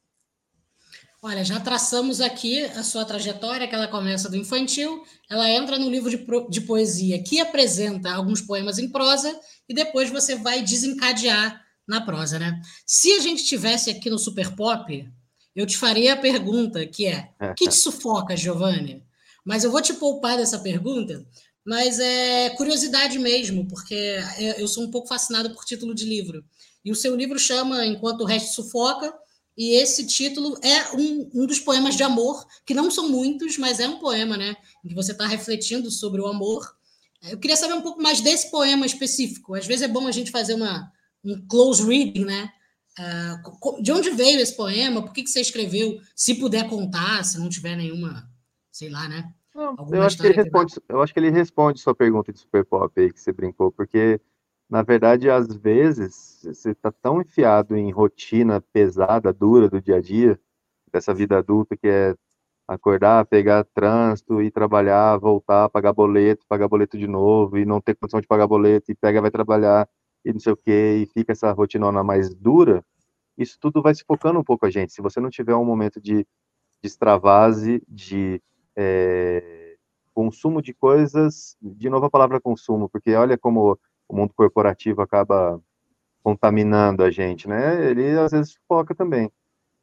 [1.23, 5.91] Olha, já traçamos aqui a sua trajetória, que ela começa do infantil, ela entra no
[5.91, 11.67] livro de, de poesia que apresenta alguns poemas em prosa, e depois você vai desencadear
[11.88, 12.61] na prosa, né?
[12.87, 15.09] Se a gente tivesse aqui no Super Pop,
[15.57, 19.03] eu te faria a pergunta que é: o que te sufoca, Giovanni?
[19.44, 21.27] Mas eu vou te poupar dessa pergunta,
[21.64, 24.18] mas é curiosidade mesmo, porque
[24.59, 26.44] eu sou um pouco fascinado por título de livro.
[26.85, 29.12] E o seu livro chama Enquanto o Resto Sufoca,
[29.57, 33.81] e esse título é um, um dos poemas de amor, que não são muitos, mas
[33.81, 34.55] é um poema, né?
[34.85, 36.64] Em que você está refletindo sobre o amor.
[37.29, 39.57] Eu queria saber um pouco mais desse poema específico.
[39.57, 40.88] Às vezes é bom a gente fazer uma,
[41.24, 42.50] um close reading, né?
[42.98, 45.02] Uh, de onde veio esse poema?
[45.02, 46.00] Por que, que você escreveu?
[46.16, 48.28] Se puder contar, se não tiver nenhuma,
[48.72, 49.33] sei lá, né?
[49.54, 52.64] Não, eu, acho que ele responde, eu acho que ele responde sua pergunta de super
[52.64, 54.20] pop aí que você brincou, porque
[54.68, 60.00] na verdade, às vezes, você está tão enfiado em rotina pesada, dura do dia a
[60.00, 60.38] dia,
[60.92, 62.14] dessa vida adulta que é
[62.66, 67.94] acordar, pegar trânsito, ir trabalhar, voltar, pagar boleto, pagar boleto de novo, e não ter
[67.94, 69.88] condição de pagar boleto, e pega, vai trabalhar,
[70.29, 72.85] e não sei o quê, e fica essa rotinona mais dura,
[73.37, 74.93] isso tudo vai se focando um pouco a gente.
[74.93, 76.27] Se você não tiver um momento de, de
[76.83, 78.43] extravase, de
[78.77, 79.77] é,
[80.12, 85.62] consumo de coisas, de novo a palavra consumo, porque olha como o mundo corporativo acaba
[86.23, 87.91] contaminando a gente, né?
[87.91, 89.33] Ele às vezes foca também.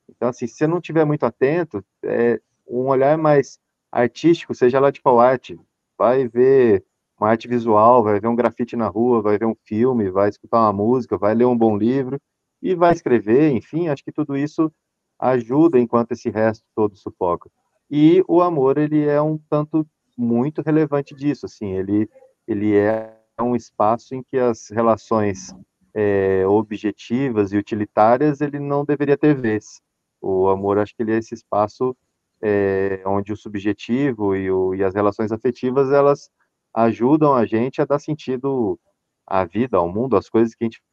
[0.08, 3.60] Então, assim, se você não tiver muito atento, é, um olhar mais
[3.92, 5.60] artístico, seja lá de qual arte,
[5.98, 6.86] vai ver
[7.20, 10.60] uma arte visual, vai ver um grafite na rua, vai ver um filme, vai escutar
[10.60, 12.20] uma música, vai ler um bom livro
[12.62, 14.72] e vai escrever, enfim, acho que tudo isso
[15.20, 17.50] ajuda enquanto esse resto todo sufoca.
[17.90, 22.10] E o amor, ele é um tanto muito relevante disso, assim, ele,
[22.48, 25.54] ele é um espaço em que as relações
[25.94, 29.82] é, objetivas e utilitárias ele não deveria ter vez.
[30.22, 31.96] O amor, acho que ele é esse espaço
[32.42, 36.30] é, onde o subjetivo e, o, e, as relações afetivas elas
[36.76, 38.78] ajudam a gente a dar sentido
[39.26, 40.84] à vida, ao mundo, às coisas que a gente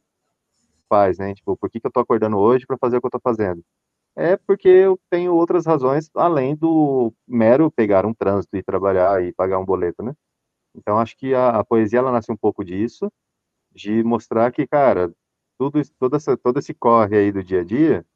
[0.89, 1.35] faz, né?
[1.35, 3.65] Tipo, por que, que eu tô acordando hoje para fazer o que eu tô fazendo?
[4.15, 9.33] É porque eu tenho outras razões além do mero pegar um trânsito e trabalhar e
[9.33, 10.15] pagar um boleto, né?
[10.75, 13.11] Então, acho que a, a, poesia, ela nasce um pouco disso,
[13.75, 15.13] de mostrar que, cara,
[15.59, 18.07] tudo, todo, essa, todo esse corre aí do dia a dia,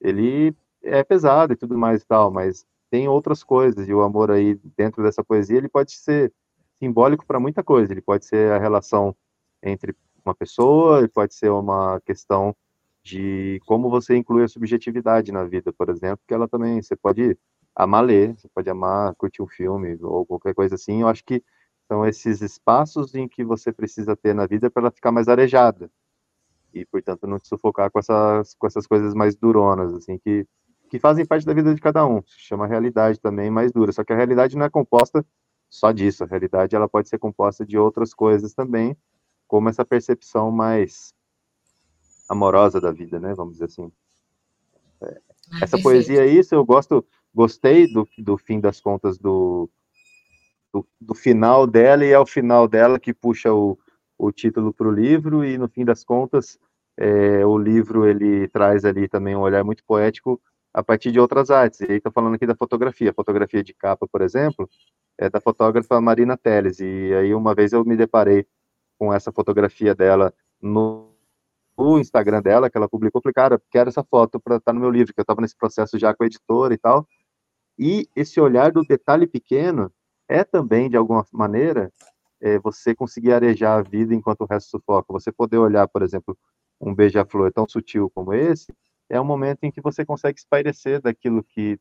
[0.00, 4.30] ele é pesado e tudo mais e tal, mas tem outras coisas, e o amor
[4.30, 6.32] aí dentro dessa poesia, ele pode ser
[6.82, 9.14] simbólico para muita coisa, ele pode ser a relação
[9.62, 12.56] entre uma pessoa, ele pode ser uma questão
[13.04, 17.38] de como você inclui a subjetividade na vida, por exemplo, que ela também, você pode
[17.74, 21.40] amar ler, você pode amar curtir um filme ou qualquer coisa assim, eu acho que
[21.86, 25.88] são esses espaços em que você precisa ter na vida para ela ficar mais arejada.
[26.74, 30.46] E, portanto, não te sufocar com essas, com essas coisas mais duronas, assim, que,
[30.90, 32.22] que fazem parte da vida de cada um.
[32.22, 33.92] Se chama realidade também mais dura.
[33.92, 35.24] Só que a realidade não é composta
[35.72, 36.22] só disso.
[36.22, 38.94] A realidade ela pode ser composta de outras coisas também,
[39.48, 41.14] como essa percepção mais
[42.28, 43.34] amorosa da vida, né?
[43.34, 43.90] Vamos dizer assim.
[45.00, 47.04] É, ah, essa poesia é isso, eu gosto,
[47.34, 49.68] gostei do, do fim das contas do,
[50.72, 53.78] do, do, final dela, e é o final dela que puxa o,
[54.18, 56.58] o título para o livro, e no fim das contas,
[56.98, 60.40] é, o livro ele traz ali também um olhar muito poético
[60.72, 61.80] a partir de outras artes.
[61.80, 63.12] E aí estou falando aqui da fotografia.
[63.12, 64.68] Fotografia de capa, por exemplo,
[65.18, 66.80] é da fotógrafa Marina Teles.
[66.80, 68.46] E aí uma vez eu me deparei
[68.98, 71.14] com essa fotografia dela no,
[71.76, 73.20] no Instagram dela, que ela publicou.
[73.22, 75.56] Falei, cara, quero essa foto para estar tá no meu livro, que eu estava nesse
[75.56, 77.06] processo já com a editora e tal.
[77.78, 79.92] E esse olhar do detalhe pequeno
[80.28, 81.92] é também, de alguma maneira,
[82.40, 85.12] é, você conseguir arejar a vida enquanto o resto sufoca.
[85.12, 86.36] Você poder olhar, por exemplo,
[86.80, 88.74] um beija-flor tão sutil como esse,
[89.08, 91.78] é um momento em que você consegue espairecer daquilo que,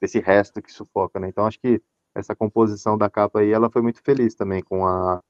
[0.00, 1.28] desse resto que sufoca, né?
[1.28, 1.80] Então, acho que
[2.14, 5.20] essa composição da capa aí, ela foi muito feliz também com a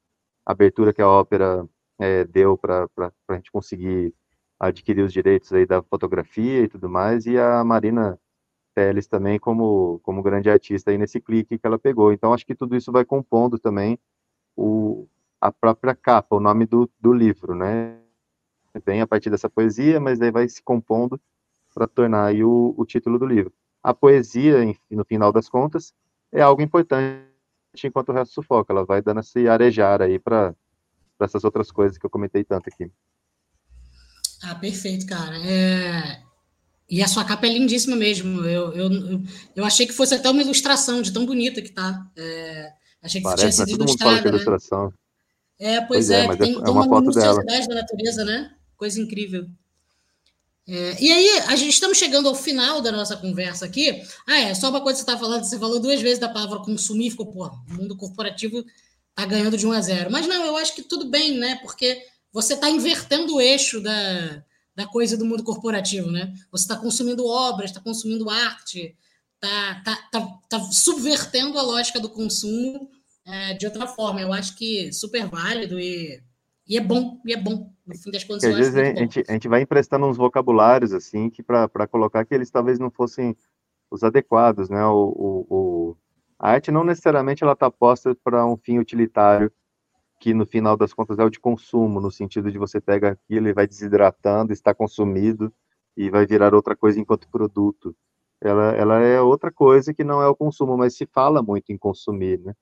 [0.45, 1.67] abertura que a ópera
[1.99, 2.89] é, deu para
[3.29, 4.15] a gente conseguir
[4.59, 8.19] adquirir os direitos aí da fotografia e tudo mais, e a Marina
[8.75, 12.13] Teles também como, como grande artista aí nesse clique que ela pegou.
[12.13, 13.99] Então, acho que tudo isso vai compondo também
[14.57, 15.09] o,
[15.41, 18.01] a própria capa, o nome do, do livro, né?
[18.85, 21.21] Vem a partir dessa poesia, mas aí vai se compondo
[21.73, 23.53] para tornar aí o, o título do livro.
[23.83, 24.59] a poesia,
[24.91, 25.93] no final das contas,
[26.35, 27.25] é algo importante
[27.85, 28.73] enquanto o resto sufoca.
[28.73, 30.55] Ela vai dando esse arejar aí para
[31.21, 32.91] essas outras coisas que eu comentei tanto aqui.
[34.43, 35.37] Ah, perfeito, cara.
[35.39, 36.23] É...
[36.91, 38.45] E a sua capa é lindíssima mesmo.
[38.45, 38.91] Eu, eu,
[39.57, 42.05] eu achei que fosse até uma ilustração de tão bonita que tá.
[42.17, 42.73] É...
[43.01, 44.23] Achei que Parece, tinha sido ilustrada.
[44.23, 44.29] Né?
[44.29, 44.93] ilustração.
[45.59, 48.55] É, pois, pois é, é tem, é, tem uma, uma minuciosidade da natureza, né?
[48.77, 49.47] Coisa incrível.
[50.67, 54.03] É, e aí, a gente estamos chegando ao final da nossa conversa aqui.
[54.27, 56.61] Ah, é, só uma coisa que você está falando, você falou duas vezes da palavra
[56.61, 58.65] consumir, ficou, pô, o mundo corporativo
[59.11, 60.11] está ganhando de 1 a 0.
[60.11, 61.57] Mas não, eu acho que tudo bem, né?
[61.63, 62.03] Porque
[62.33, 64.43] você está invertendo o eixo da,
[64.75, 66.33] da coisa do mundo corporativo, né?
[66.51, 68.97] Você está consumindo obras, está consumindo arte,
[69.35, 72.91] está tá, tá, tá subvertendo a lógica do consumo
[73.27, 74.21] é, de outra forma.
[74.21, 76.23] Eu acho que super válido e
[76.67, 77.71] e é bom, e é bom.
[77.87, 81.29] No fim das contas, às vezes a gente, a gente vai emprestando uns vocabulários, assim,
[81.29, 83.37] que para colocar que eles talvez não fossem
[83.91, 84.85] os adequados, né?
[84.87, 85.97] O, o, o
[86.39, 89.53] a arte não necessariamente ela está posta para um fim utilitário,
[90.21, 93.49] que no final das contas é o de consumo, no sentido de você pega aquilo
[93.49, 95.53] e vai desidratando, está consumido
[95.97, 97.95] e vai virar outra coisa enquanto produto.
[98.41, 101.79] Ela, ela é outra coisa que não é o consumo, mas se fala muito em
[101.79, 102.55] consumir, né?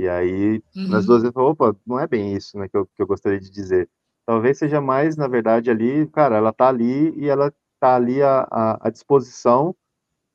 [0.00, 0.88] E aí, uhum.
[0.88, 3.50] nas duas vezes, opa, não é bem isso né, que, eu, que eu gostaria de
[3.50, 3.86] dizer.
[4.24, 8.48] Talvez seja mais, na verdade, ali, cara, ela tá ali e ela tá ali à,
[8.50, 9.76] à, à disposição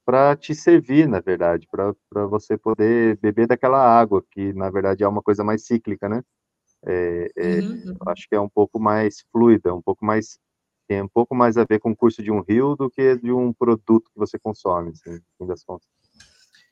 [0.05, 5.07] para te servir, na verdade, para você poder beber daquela água, que na verdade é
[5.07, 6.21] uma coisa mais cíclica, né?
[6.85, 7.95] É, é, uhum.
[8.05, 10.37] Acho que é um pouco mais fluida, um pouco mais
[10.87, 13.31] tem um pouco mais a ver com o curso de um rio do que de
[13.31, 15.87] um produto que você consome, assim, no fim das contas.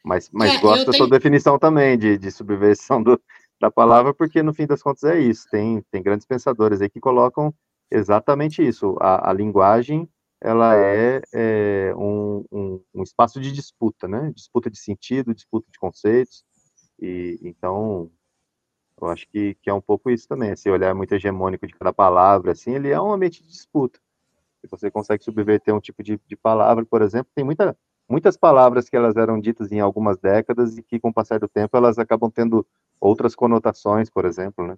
[0.03, 1.03] Mas, mas é, gosto da tenho...
[1.03, 3.19] sua definição também de, de subversão do,
[3.59, 5.47] da palavra, porque no fim das contas é isso.
[5.49, 7.53] Tem, tem grandes pensadores aí que colocam
[7.89, 8.97] exatamente isso.
[8.99, 10.09] A, a linguagem
[10.41, 14.31] ela é, é um, um, um, espaço de disputa, né?
[14.35, 16.43] Disputa de sentido, disputa de conceitos.
[16.99, 18.11] E então
[19.01, 20.53] eu acho que, que é um pouco isso também.
[20.55, 23.99] Se olhar muito hegemônico de cada palavra, assim, ele é um ambiente de disputa.
[24.59, 27.77] Se você consegue subverter um tipo de, de palavra, por exemplo, tem muita
[28.13, 31.47] muitas palavras que elas eram ditas em algumas décadas e que, com o passar do
[31.47, 32.63] tempo, elas acabam tendo
[33.01, 34.77] outras conotações, por exemplo, né?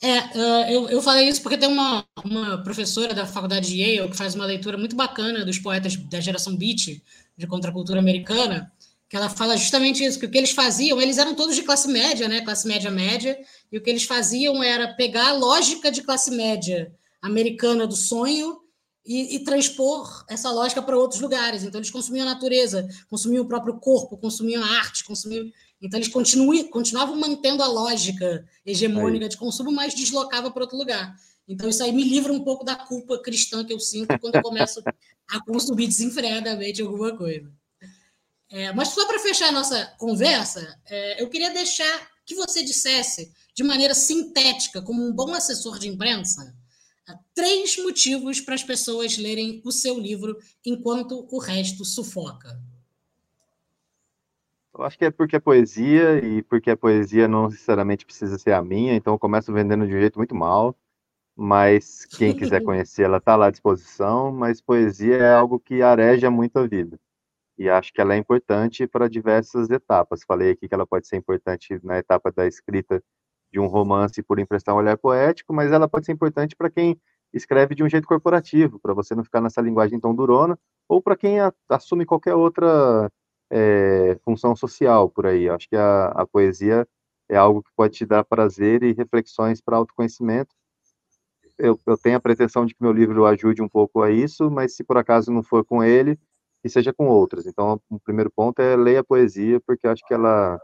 [0.00, 4.16] É, eu, eu falei isso porque tem uma, uma professora da faculdade de Yale que
[4.16, 7.02] faz uma leitura muito bacana dos poetas da geração beat,
[7.36, 8.72] de contracultura americana,
[9.10, 11.88] que ela fala justamente isso, que o que eles faziam, eles eram todos de classe
[11.88, 13.38] média, né, classe média média,
[13.70, 18.56] e o que eles faziam era pegar a lógica de classe média americana do sonho
[19.08, 21.64] e, e, transpor essa lógica para outros lugares.
[21.64, 25.50] Então, eles consumiam a natureza, consumiam o próprio corpo, consumiam a arte, consumiam.
[25.80, 26.12] Então, eles
[26.70, 29.28] continuavam mantendo a lógica hegemônica aí.
[29.30, 31.16] de consumo, mas deslocava para outro lugar.
[31.48, 34.42] Então, isso aí me livra um pouco da culpa cristã que eu sinto quando eu
[34.42, 34.82] começo
[35.30, 37.50] a consumir desenfreadamente alguma coisa.
[38.50, 43.32] É, mas só para fechar a nossa conversa, é, eu queria deixar que você dissesse,
[43.54, 46.54] de maneira sintética, como um bom assessor de imprensa,
[47.34, 52.60] três motivos para as pessoas lerem o seu livro enquanto o resto sufoca.
[54.74, 58.52] Eu acho que é porque é poesia e porque a poesia não necessariamente precisa ser
[58.52, 60.76] a minha, então eu começo vendendo de um jeito muito mal,
[61.34, 66.30] mas quem quiser conhecer, ela está lá à disposição, mas poesia é algo que areja
[66.30, 66.98] muito a vida.
[67.58, 70.22] E acho que ela é importante para diversas etapas.
[70.24, 73.02] Falei aqui que ela pode ser importante na etapa da escrita
[73.52, 77.00] de um romance por emprestar um olhar poético, mas ela pode ser importante para quem
[77.32, 81.16] escreve de um jeito corporativo, para você não ficar nessa linguagem tão durona, ou para
[81.16, 83.10] quem a, assume qualquer outra
[83.50, 85.48] é, função social por aí.
[85.48, 86.86] Acho que a, a, poesia
[87.28, 90.54] é algo que pode te dar prazer e reflexões para autoconhecimento.
[91.58, 94.74] Eu, eu tenho a pretensão de que meu livro ajude um pouco a isso, mas
[94.76, 96.18] se por acaso não for com ele,
[96.62, 97.46] que seja com outras.
[97.46, 100.58] Então, o primeiro ponto é ler a poesia, porque acho que ela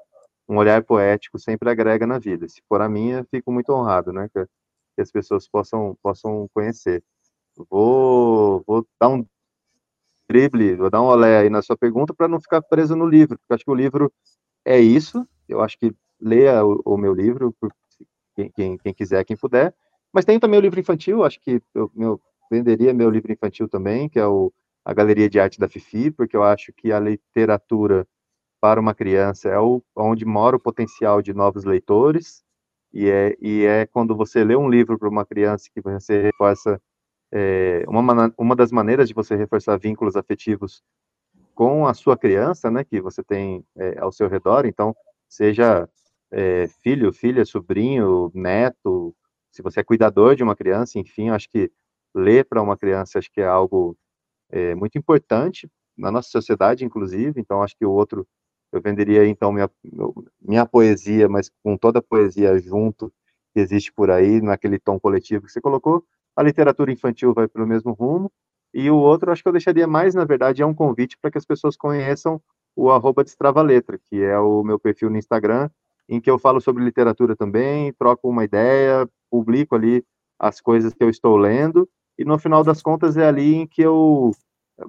[0.48, 2.48] um olhar poético sempre agrega na vida.
[2.48, 4.44] Se for a minha, fico muito honrado, né, que,
[4.96, 7.02] que as pessoas possam possam conhecer.
[7.70, 9.26] Vou vou dar um
[10.28, 13.38] drible, vou dar um olé aí na sua pergunta para não ficar preso no livro,
[13.38, 14.12] porque acho que o livro
[14.64, 15.26] é isso.
[15.48, 17.54] Eu acho que leia o, o meu livro,
[18.34, 19.74] quem, quem, quem, quiser, quem puder.
[20.12, 22.20] Mas tem também o livro infantil, acho que eu, eu
[22.50, 24.52] venderia meu livro infantil também, que é o
[24.84, 28.06] a Galeria de Arte da Fifi, porque eu acho que a literatura
[28.64, 32.42] para uma criança é o, onde mora o potencial de novos leitores,
[32.94, 36.80] e é, e é quando você lê um livro para uma criança que você reforça,
[37.30, 40.82] é, uma, uma das maneiras de você reforçar vínculos afetivos
[41.54, 44.96] com a sua criança, né, que você tem é, ao seu redor, então,
[45.28, 45.86] seja
[46.30, 49.14] é, filho, filha, sobrinho, neto,
[49.50, 51.70] se você é cuidador de uma criança, enfim, acho que
[52.14, 53.94] ler para uma criança, acho que é algo
[54.48, 57.38] é, muito importante na nossa sociedade, inclusive.
[57.38, 58.26] Então, acho que o outro
[58.74, 59.70] eu venderia então minha,
[60.42, 63.12] minha poesia, mas com toda a poesia junto
[63.52, 66.04] que existe por aí, naquele tom coletivo que você colocou.
[66.36, 68.32] A literatura infantil vai pelo mesmo rumo.
[68.72, 71.38] E o outro, acho que eu deixaria mais, na verdade, é um convite para que
[71.38, 72.42] as pessoas conheçam
[72.74, 75.70] o arroba Destrava Letra, que é o meu perfil no Instagram,
[76.08, 80.04] em que eu falo sobre literatura também, troco uma ideia, publico ali
[80.36, 83.82] as coisas que eu estou lendo, e no final das contas é ali em que
[83.82, 84.32] eu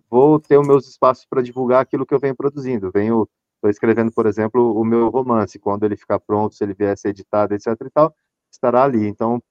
[0.09, 2.91] vou ter os meus espaços para divulgar aquilo que eu venho produzindo.
[2.91, 3.27] Venho,
[3.65, 6.95] estou escrevendo, por exemplo, o meu romance, quando ele ficar pronto, se ele vier a
[6.95, 8.15] ser editado, etc e tal,
[8.51, 9.07] estará ali.
[9.07, 9.41] Então,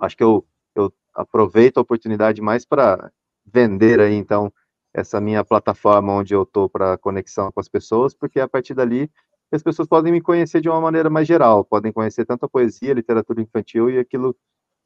[0.00, 3.10] acho que eu, eu aproveito a oportunidade mais para
[3.44, 4.52] vender aí, então,
[4.94, 9.10] essa minha plataforma onde eu estou para conexão com as pessoas, porque a partir dali
[9.52, 12.92] as pessoas podem me conhecer de uma maneira mais geral, podem conhecer tanto a poesia,
[12.92, 14.36] a literatura infantil e aquilo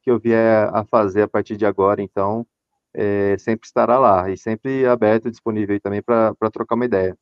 [0.02, 2.46] que eu vier a fazer a partir de agora, então,
[2.94, 7.16] é, sempre estará lá e sempre aberto, disponível também para trocar uma ideia.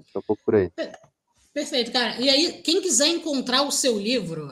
[0.00, 0.70] Acho um pouco por aí.
[1.52, 2.20] Perfeito, cara.
[2.20, 4.48] E aí, quem quiser encontrar o seu livro,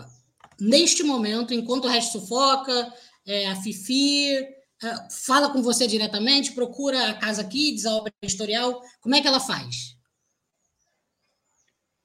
[0.60, 2.92] neste momento, enquanto o resto sufoca,
[3.26, 8.82] é, a Fifi, é, fala com você diretamente, procura a Casa Kids, a obra editorial,
[9.00, 9.96] como é que ela faz?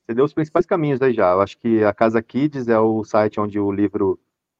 [0.05, 1.31] Você deu os principais caminhos aí já.
[1.31, 4.19] Eu acho que a Casa Kids é o site onde o livro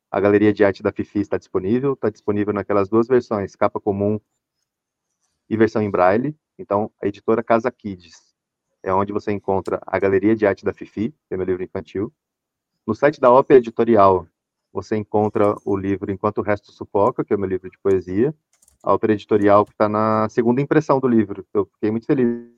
[0.10, 4.20] a galeria de arte da Fifi está disponível, está disponível naquelas duas versões, capa comum
[5.50, 6.38] e versão em braille.
[6.58, 8.33] Então, a editora Casa Kids
[8.84, 12.14] é onde você encontra a galeria de arte da Fifi, que é meu livro infantil.
[12.86, 14.28] No site da Ópera Editorial,
[14.72, 18.36] você encontra o livro Enquanto o Resto Sufoca, que é o meu livro de poesia.
[18.84, 21.46] A Ópera Editorial que está na segunda impressão do livro.
[21.54, 22.52] Eu fiquei muito feliz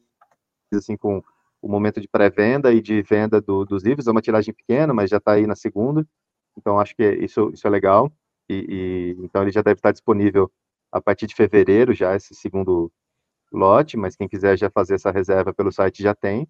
[0.73, 1.23] assim com
[1.61, 4.07] o momento de pré-venda e de venda do, dos livros.
[4.07, 6.07] É uma tiragem pequena, mas já está aí na segunda.
[6.57, 8.11] Então, acho que isso, isso é legal.
[8.49, 10.51] E, e, então, ele já deve estar disponível
[10.91, 12.91] a partir de fevereiro, já esse segundo
[13.51, 16.47] lote, mas quem quiser já fazer essa reserva pelo site já tem.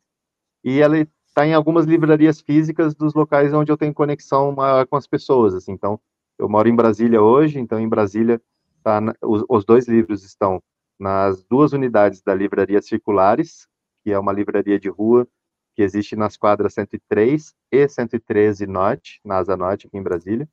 [0.63, 4.95] E ela está em algumas livrarias físicas dos locais onde eu tenho conexão uh, com
[4.95, 5.53] as pessoas.
[5.53, 5.73] Assim.
[5.73, 5.99] Então,
[6.39, 8.41] eu moro em Brasília hoje, então em Brasília
[8.83, 10.61] tá os, os dois livros estão
[10.99, 13.67] nas duas unidades da Livraria Circulares,
[14.03, 15.27] que é uma livraria de rua
[15.75, 20.47] que existe nas quadras 103 e 113 Norte, na Asa Norte, aqui em Brasília.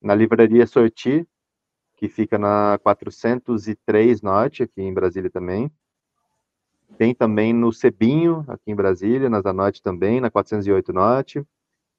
[0.00, 1.26] Na livraria Sorti,
[2.00, 5.70] que fica na 403 Norte, aqui em Brasília também.
[6.96, 11.44] Tem também no Cebinho, aqui em Brasília, na Asa Norte também, na 408 Norte.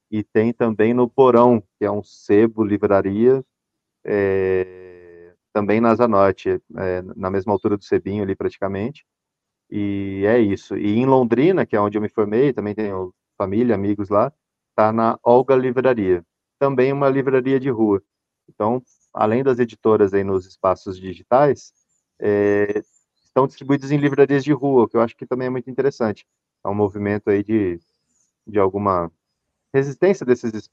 [0.10, 3.46] E tem também no Porão, que é um sebo, livraria,
[4.04, 9.06] é, também na Asa Norte, é, na mesma altura do Cebinho ali praticamente.
[9.70, 10.76] E é isso.
[10.76, 14.34] E em Londrina, que é onde eu me formei, também tenho família, amigos lá,
[14.76, 16.26] tá na Olga Livraria,
[16.58, 18.02] também uma livraria de rua.
[18.50, 18.82] Então,
[19.14, 21.74] além das editoras aí nos espaços digitais,
[22.20, 22.82] é,
[23.24, 26.26] estão distribuídos em livrarias de rua, que eu acho que também é muito interessante.
[26.64, 27.80] É um movimento aí de,
[28.46, 29.12] de alguma
[29.74, 30.70] resistência desses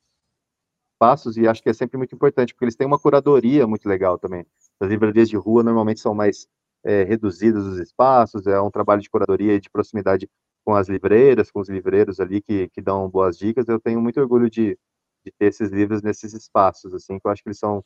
[0.92, 4.18] espaços e acho que é sempre muito importante, porque eles têm uma curadoria muito legal
[4.18, 4.44] também.
[4.80, 6.48] As livrarias de rua normalmente são mais
[6.84, 10.28] é, reduzidos os espaços, é um trabalho de curadoria e de proximidade
[10.64, 13.68] com as livreiras, com os livreiros ali que, que dão boas dicas.
[13.68, 14.78] Eu tenho muito orgulho de,
[15.24, 17.82] de ter esses livros nesses espaços, assim, que eu acho que eles são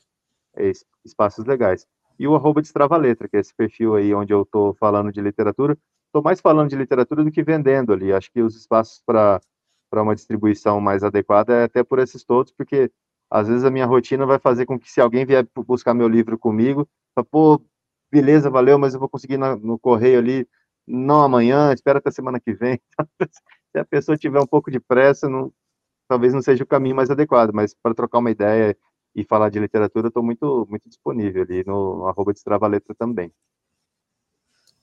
[1.05, 1.87] espaços legais.
[2.19, 5.21] E o arroba Destrava Letra, que é esse perfil aí onde eu estou falando de
[5.21, 5.77] literatura,
[6.07, 8.13] estou mais falando de literatura do que vendendo ali.
[8.13, 9.41] Acho que os espaços para
[9.95, 12.91] uma distribuição mais adequada é até por esses todos, porque
[13.31, 16.39] às vezes a minha rotina vai fazer com que se alguém vier buscar meu livro
[16.39, 16.87] comigo,
[17.31, 17.61] pô,
[18.11, 20.47] beleza, valeu, mas eu vou conseguir na, no correio ali,
[20.87, 22.79] não amanhã, espera até semana que vem.
[23.73, 25.51] Se a pessoa tiver um pouco de pressa, não,
[26.07, 28.77] talvez não seja o caminho mais adequado, mas para trocar uma ideia
[29.15, 33.31] e falar de literatura, estou muito, muito disponível ali no, no arroba Destrava Letra também.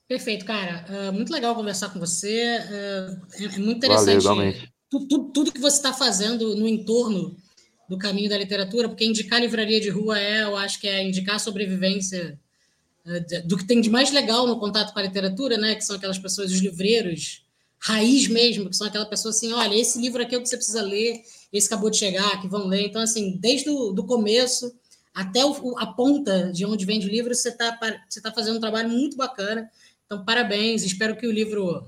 [0.08, 0.86] Perfeito, cara.
[0.90, 2.58] Uh, muito legal conversar com você.
[2.60, 4.54] Uh, é, é, muito interessante Valeu,
[4.90, 7.36] tudo, tudo, tudo, que você está fazendo no entorno
[7.88, 11.40] do caminho da literatura, porque indicar livraria de rua é, eu acho que é indicar
[11.40, 12.40] sobrevivência
[13.06, 15.76] eh, do que tem de mais legal no contato com a literatura, né?
[15.76, 17.44] Que são aquelas pessoas, os livreiros,
[17.80, 20.58] raiz mesmo, que são aquela pessoa assim, olha, esse livro aqui é o que você
[20.58, 21.22] precisa ler,
[21.52, 22.86] esse acabou de chegar, que vão ler.
[22.86, 24.72] Então, assim, desde o do começo
[25.14, 27.78] até o, a ponta de onde vende o livro, você está
[28.08, 29.70] você tá fazendo um trabalho muito bacana.
[30.06, 30.84] Então, parabéns.
[30.84, 31.88] Espero que o livro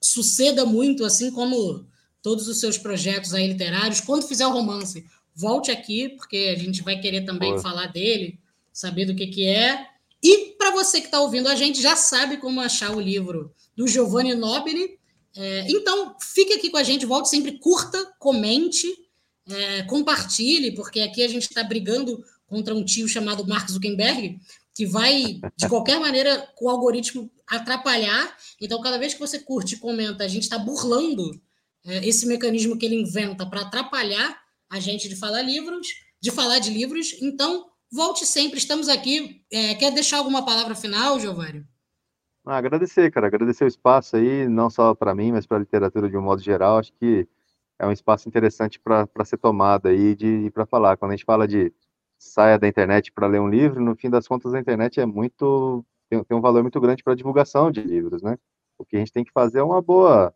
[0.00, 1.86] suceda muito, assim como
[2.20, 4.00] todos os seus projetos aí literários.
[4.00, 5.04] Quando fizer o romance,
[5.34, 7.62] volte aqui, porque a gente vai querer também Boa.
[7.62, 8.38] falar dele,
[8.72, 9.86] saber do que, que é.
[10.22, 13.88] E para você que está ouvindo, a gente já sabe como achar o livro do
[13.88, 14.98] Giovanni Nobili.
[15.34, 18.86] É, então, fique aqui com a gente, volte sempre, curta, comente,
[19.48, 24.38] é, compartilhe, porque aqui a gente está brigando contra um tio chamado Mark Zuckerberg,
[24.74, 28.36] que vai, de qualquer maneira, com o algoritmo atrapalhar.
[28.60, 31.40] Então, cada vez que você curte e comenta, a gente está burlando
[31.84, 35.86] é, esse mecanismo que ele inventa para atrapalhar a gente de falar livros,
[36.20, 37.14] de falar de livros.
[37.20, 39.42] Então, volte sempre, estamos aqui.
[39.50, 41.64] É, quer deixar alguma palavra final, Giovanni?
[42.44, 46.08] Ah, agradecer, cara, agradecer o espaço aí, não só para mim, mas para a literatura
[46.10, 46.78] de um modo geral.
[46.78, 47.28] Acho que
[47.78, 50.96] é um espaço interessante para ser tomado aí e para falar.
[50.96, 51.72] Quando a gente fala de
[52.18, 55.84] saia da internet para ler um livro, no fim das contas a internet é muito
[56.10, 58.36] tem, tem um valor muito grande para a divulgação de livros, né?
[58.78, 60.34] O que a gente tem que fazer é uma boa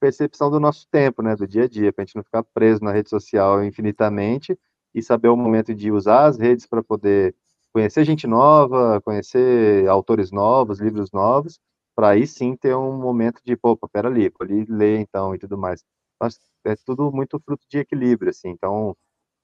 [0.00, 2.82] percepção do nosso tempo, né, do dia a dia, para a gente não ficar preso
[2.82, 4.58] na rede social infinitamente
[4.94, 7.34] e saber o momento de usar as redes para poder
[7.72, 11.58] conhecer gente nova, conhecer autores novos, livros novos,
[11.94, 15.38] para aí sim ter um momento de, pô, pera ali, vou ali ler então e
[15.38, 15.84] tudo mais.
[16.20, 18.96] Mas é tudo muito fruto de equilíbrio, assim, então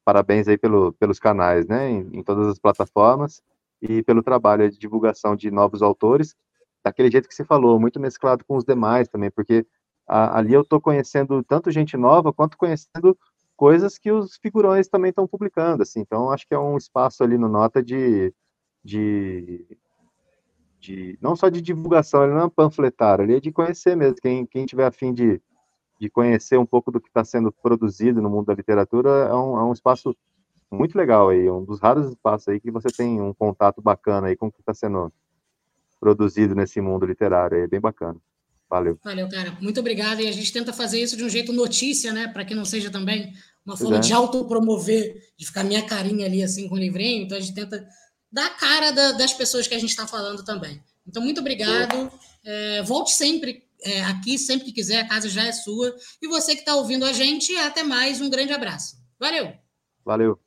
[0.05, 3.43] parabéns aí pelo, pelos canais, né, em, em todas as plataformas
[3.83, 6.35] e pelo trabalho de divulgação de novos autores,
[6.85, 9.67] daquele jeito que você falou, muito mesclado com os demais também, porque
[10.07, 13.19] a, ali eu estou conhecendo tanto gente nova quanto conhecendo
[13.57, 17.39] coisas que os figurões também estão publicando, assim, então acho que é um espaço ali
[17.39, 18.33] no Nota de,
[18.85, 19.67] de,
[20.79, 24.47] de não só de divulgação, ele não é panfletário, ali é de conhecer mesmo, quem,
[24.47, 25.41] quem tiver afim de,
[25.99, 29.59] de conhecer um pouco do que está sendo produzido no mundo da literatura, é um,
[29.59, 30.15] é um espaço
[30.71, 34.37] muito legal aí, um dos raros espaços aí que você tem um contato bacana aí
[34.37, 35.13] com o que está sendo
[35.99, 38.21] produzido nesse mundo literário, é bem bacana.
[38.69, 38.99] Valeu.
[39.03, 39.57] Valeu, cara.
[39.61, 40.21] Muito obrigado.
[40.21, 42.29] E a gente tenta fazer isso de um jeito notícia, né?
[42.29, 43.33] Para que não seja também
[43.65, 44.01] uma forma é.
[44.01, 47.25] de autopromover, de ficar minha carinha ali assim com o livrinho.
[47.25, 47.87] Então a gente tenta
[48.31, 50.83] dar a cara da, das pessoas que a gente está falando também.
[51.07, 52.11] Então, muito obrigado.
[52.45, 55.95] É, volte sempre é, aqui, sempre que quiser, a casa já é sua.
[56.21, 58.21] E você que está ouvindo a gente, até mais.
[58.21, 58.97] Um grande abraço.
[59.19, 59.53] Valeu!
[60.05, 60.46] Valeu!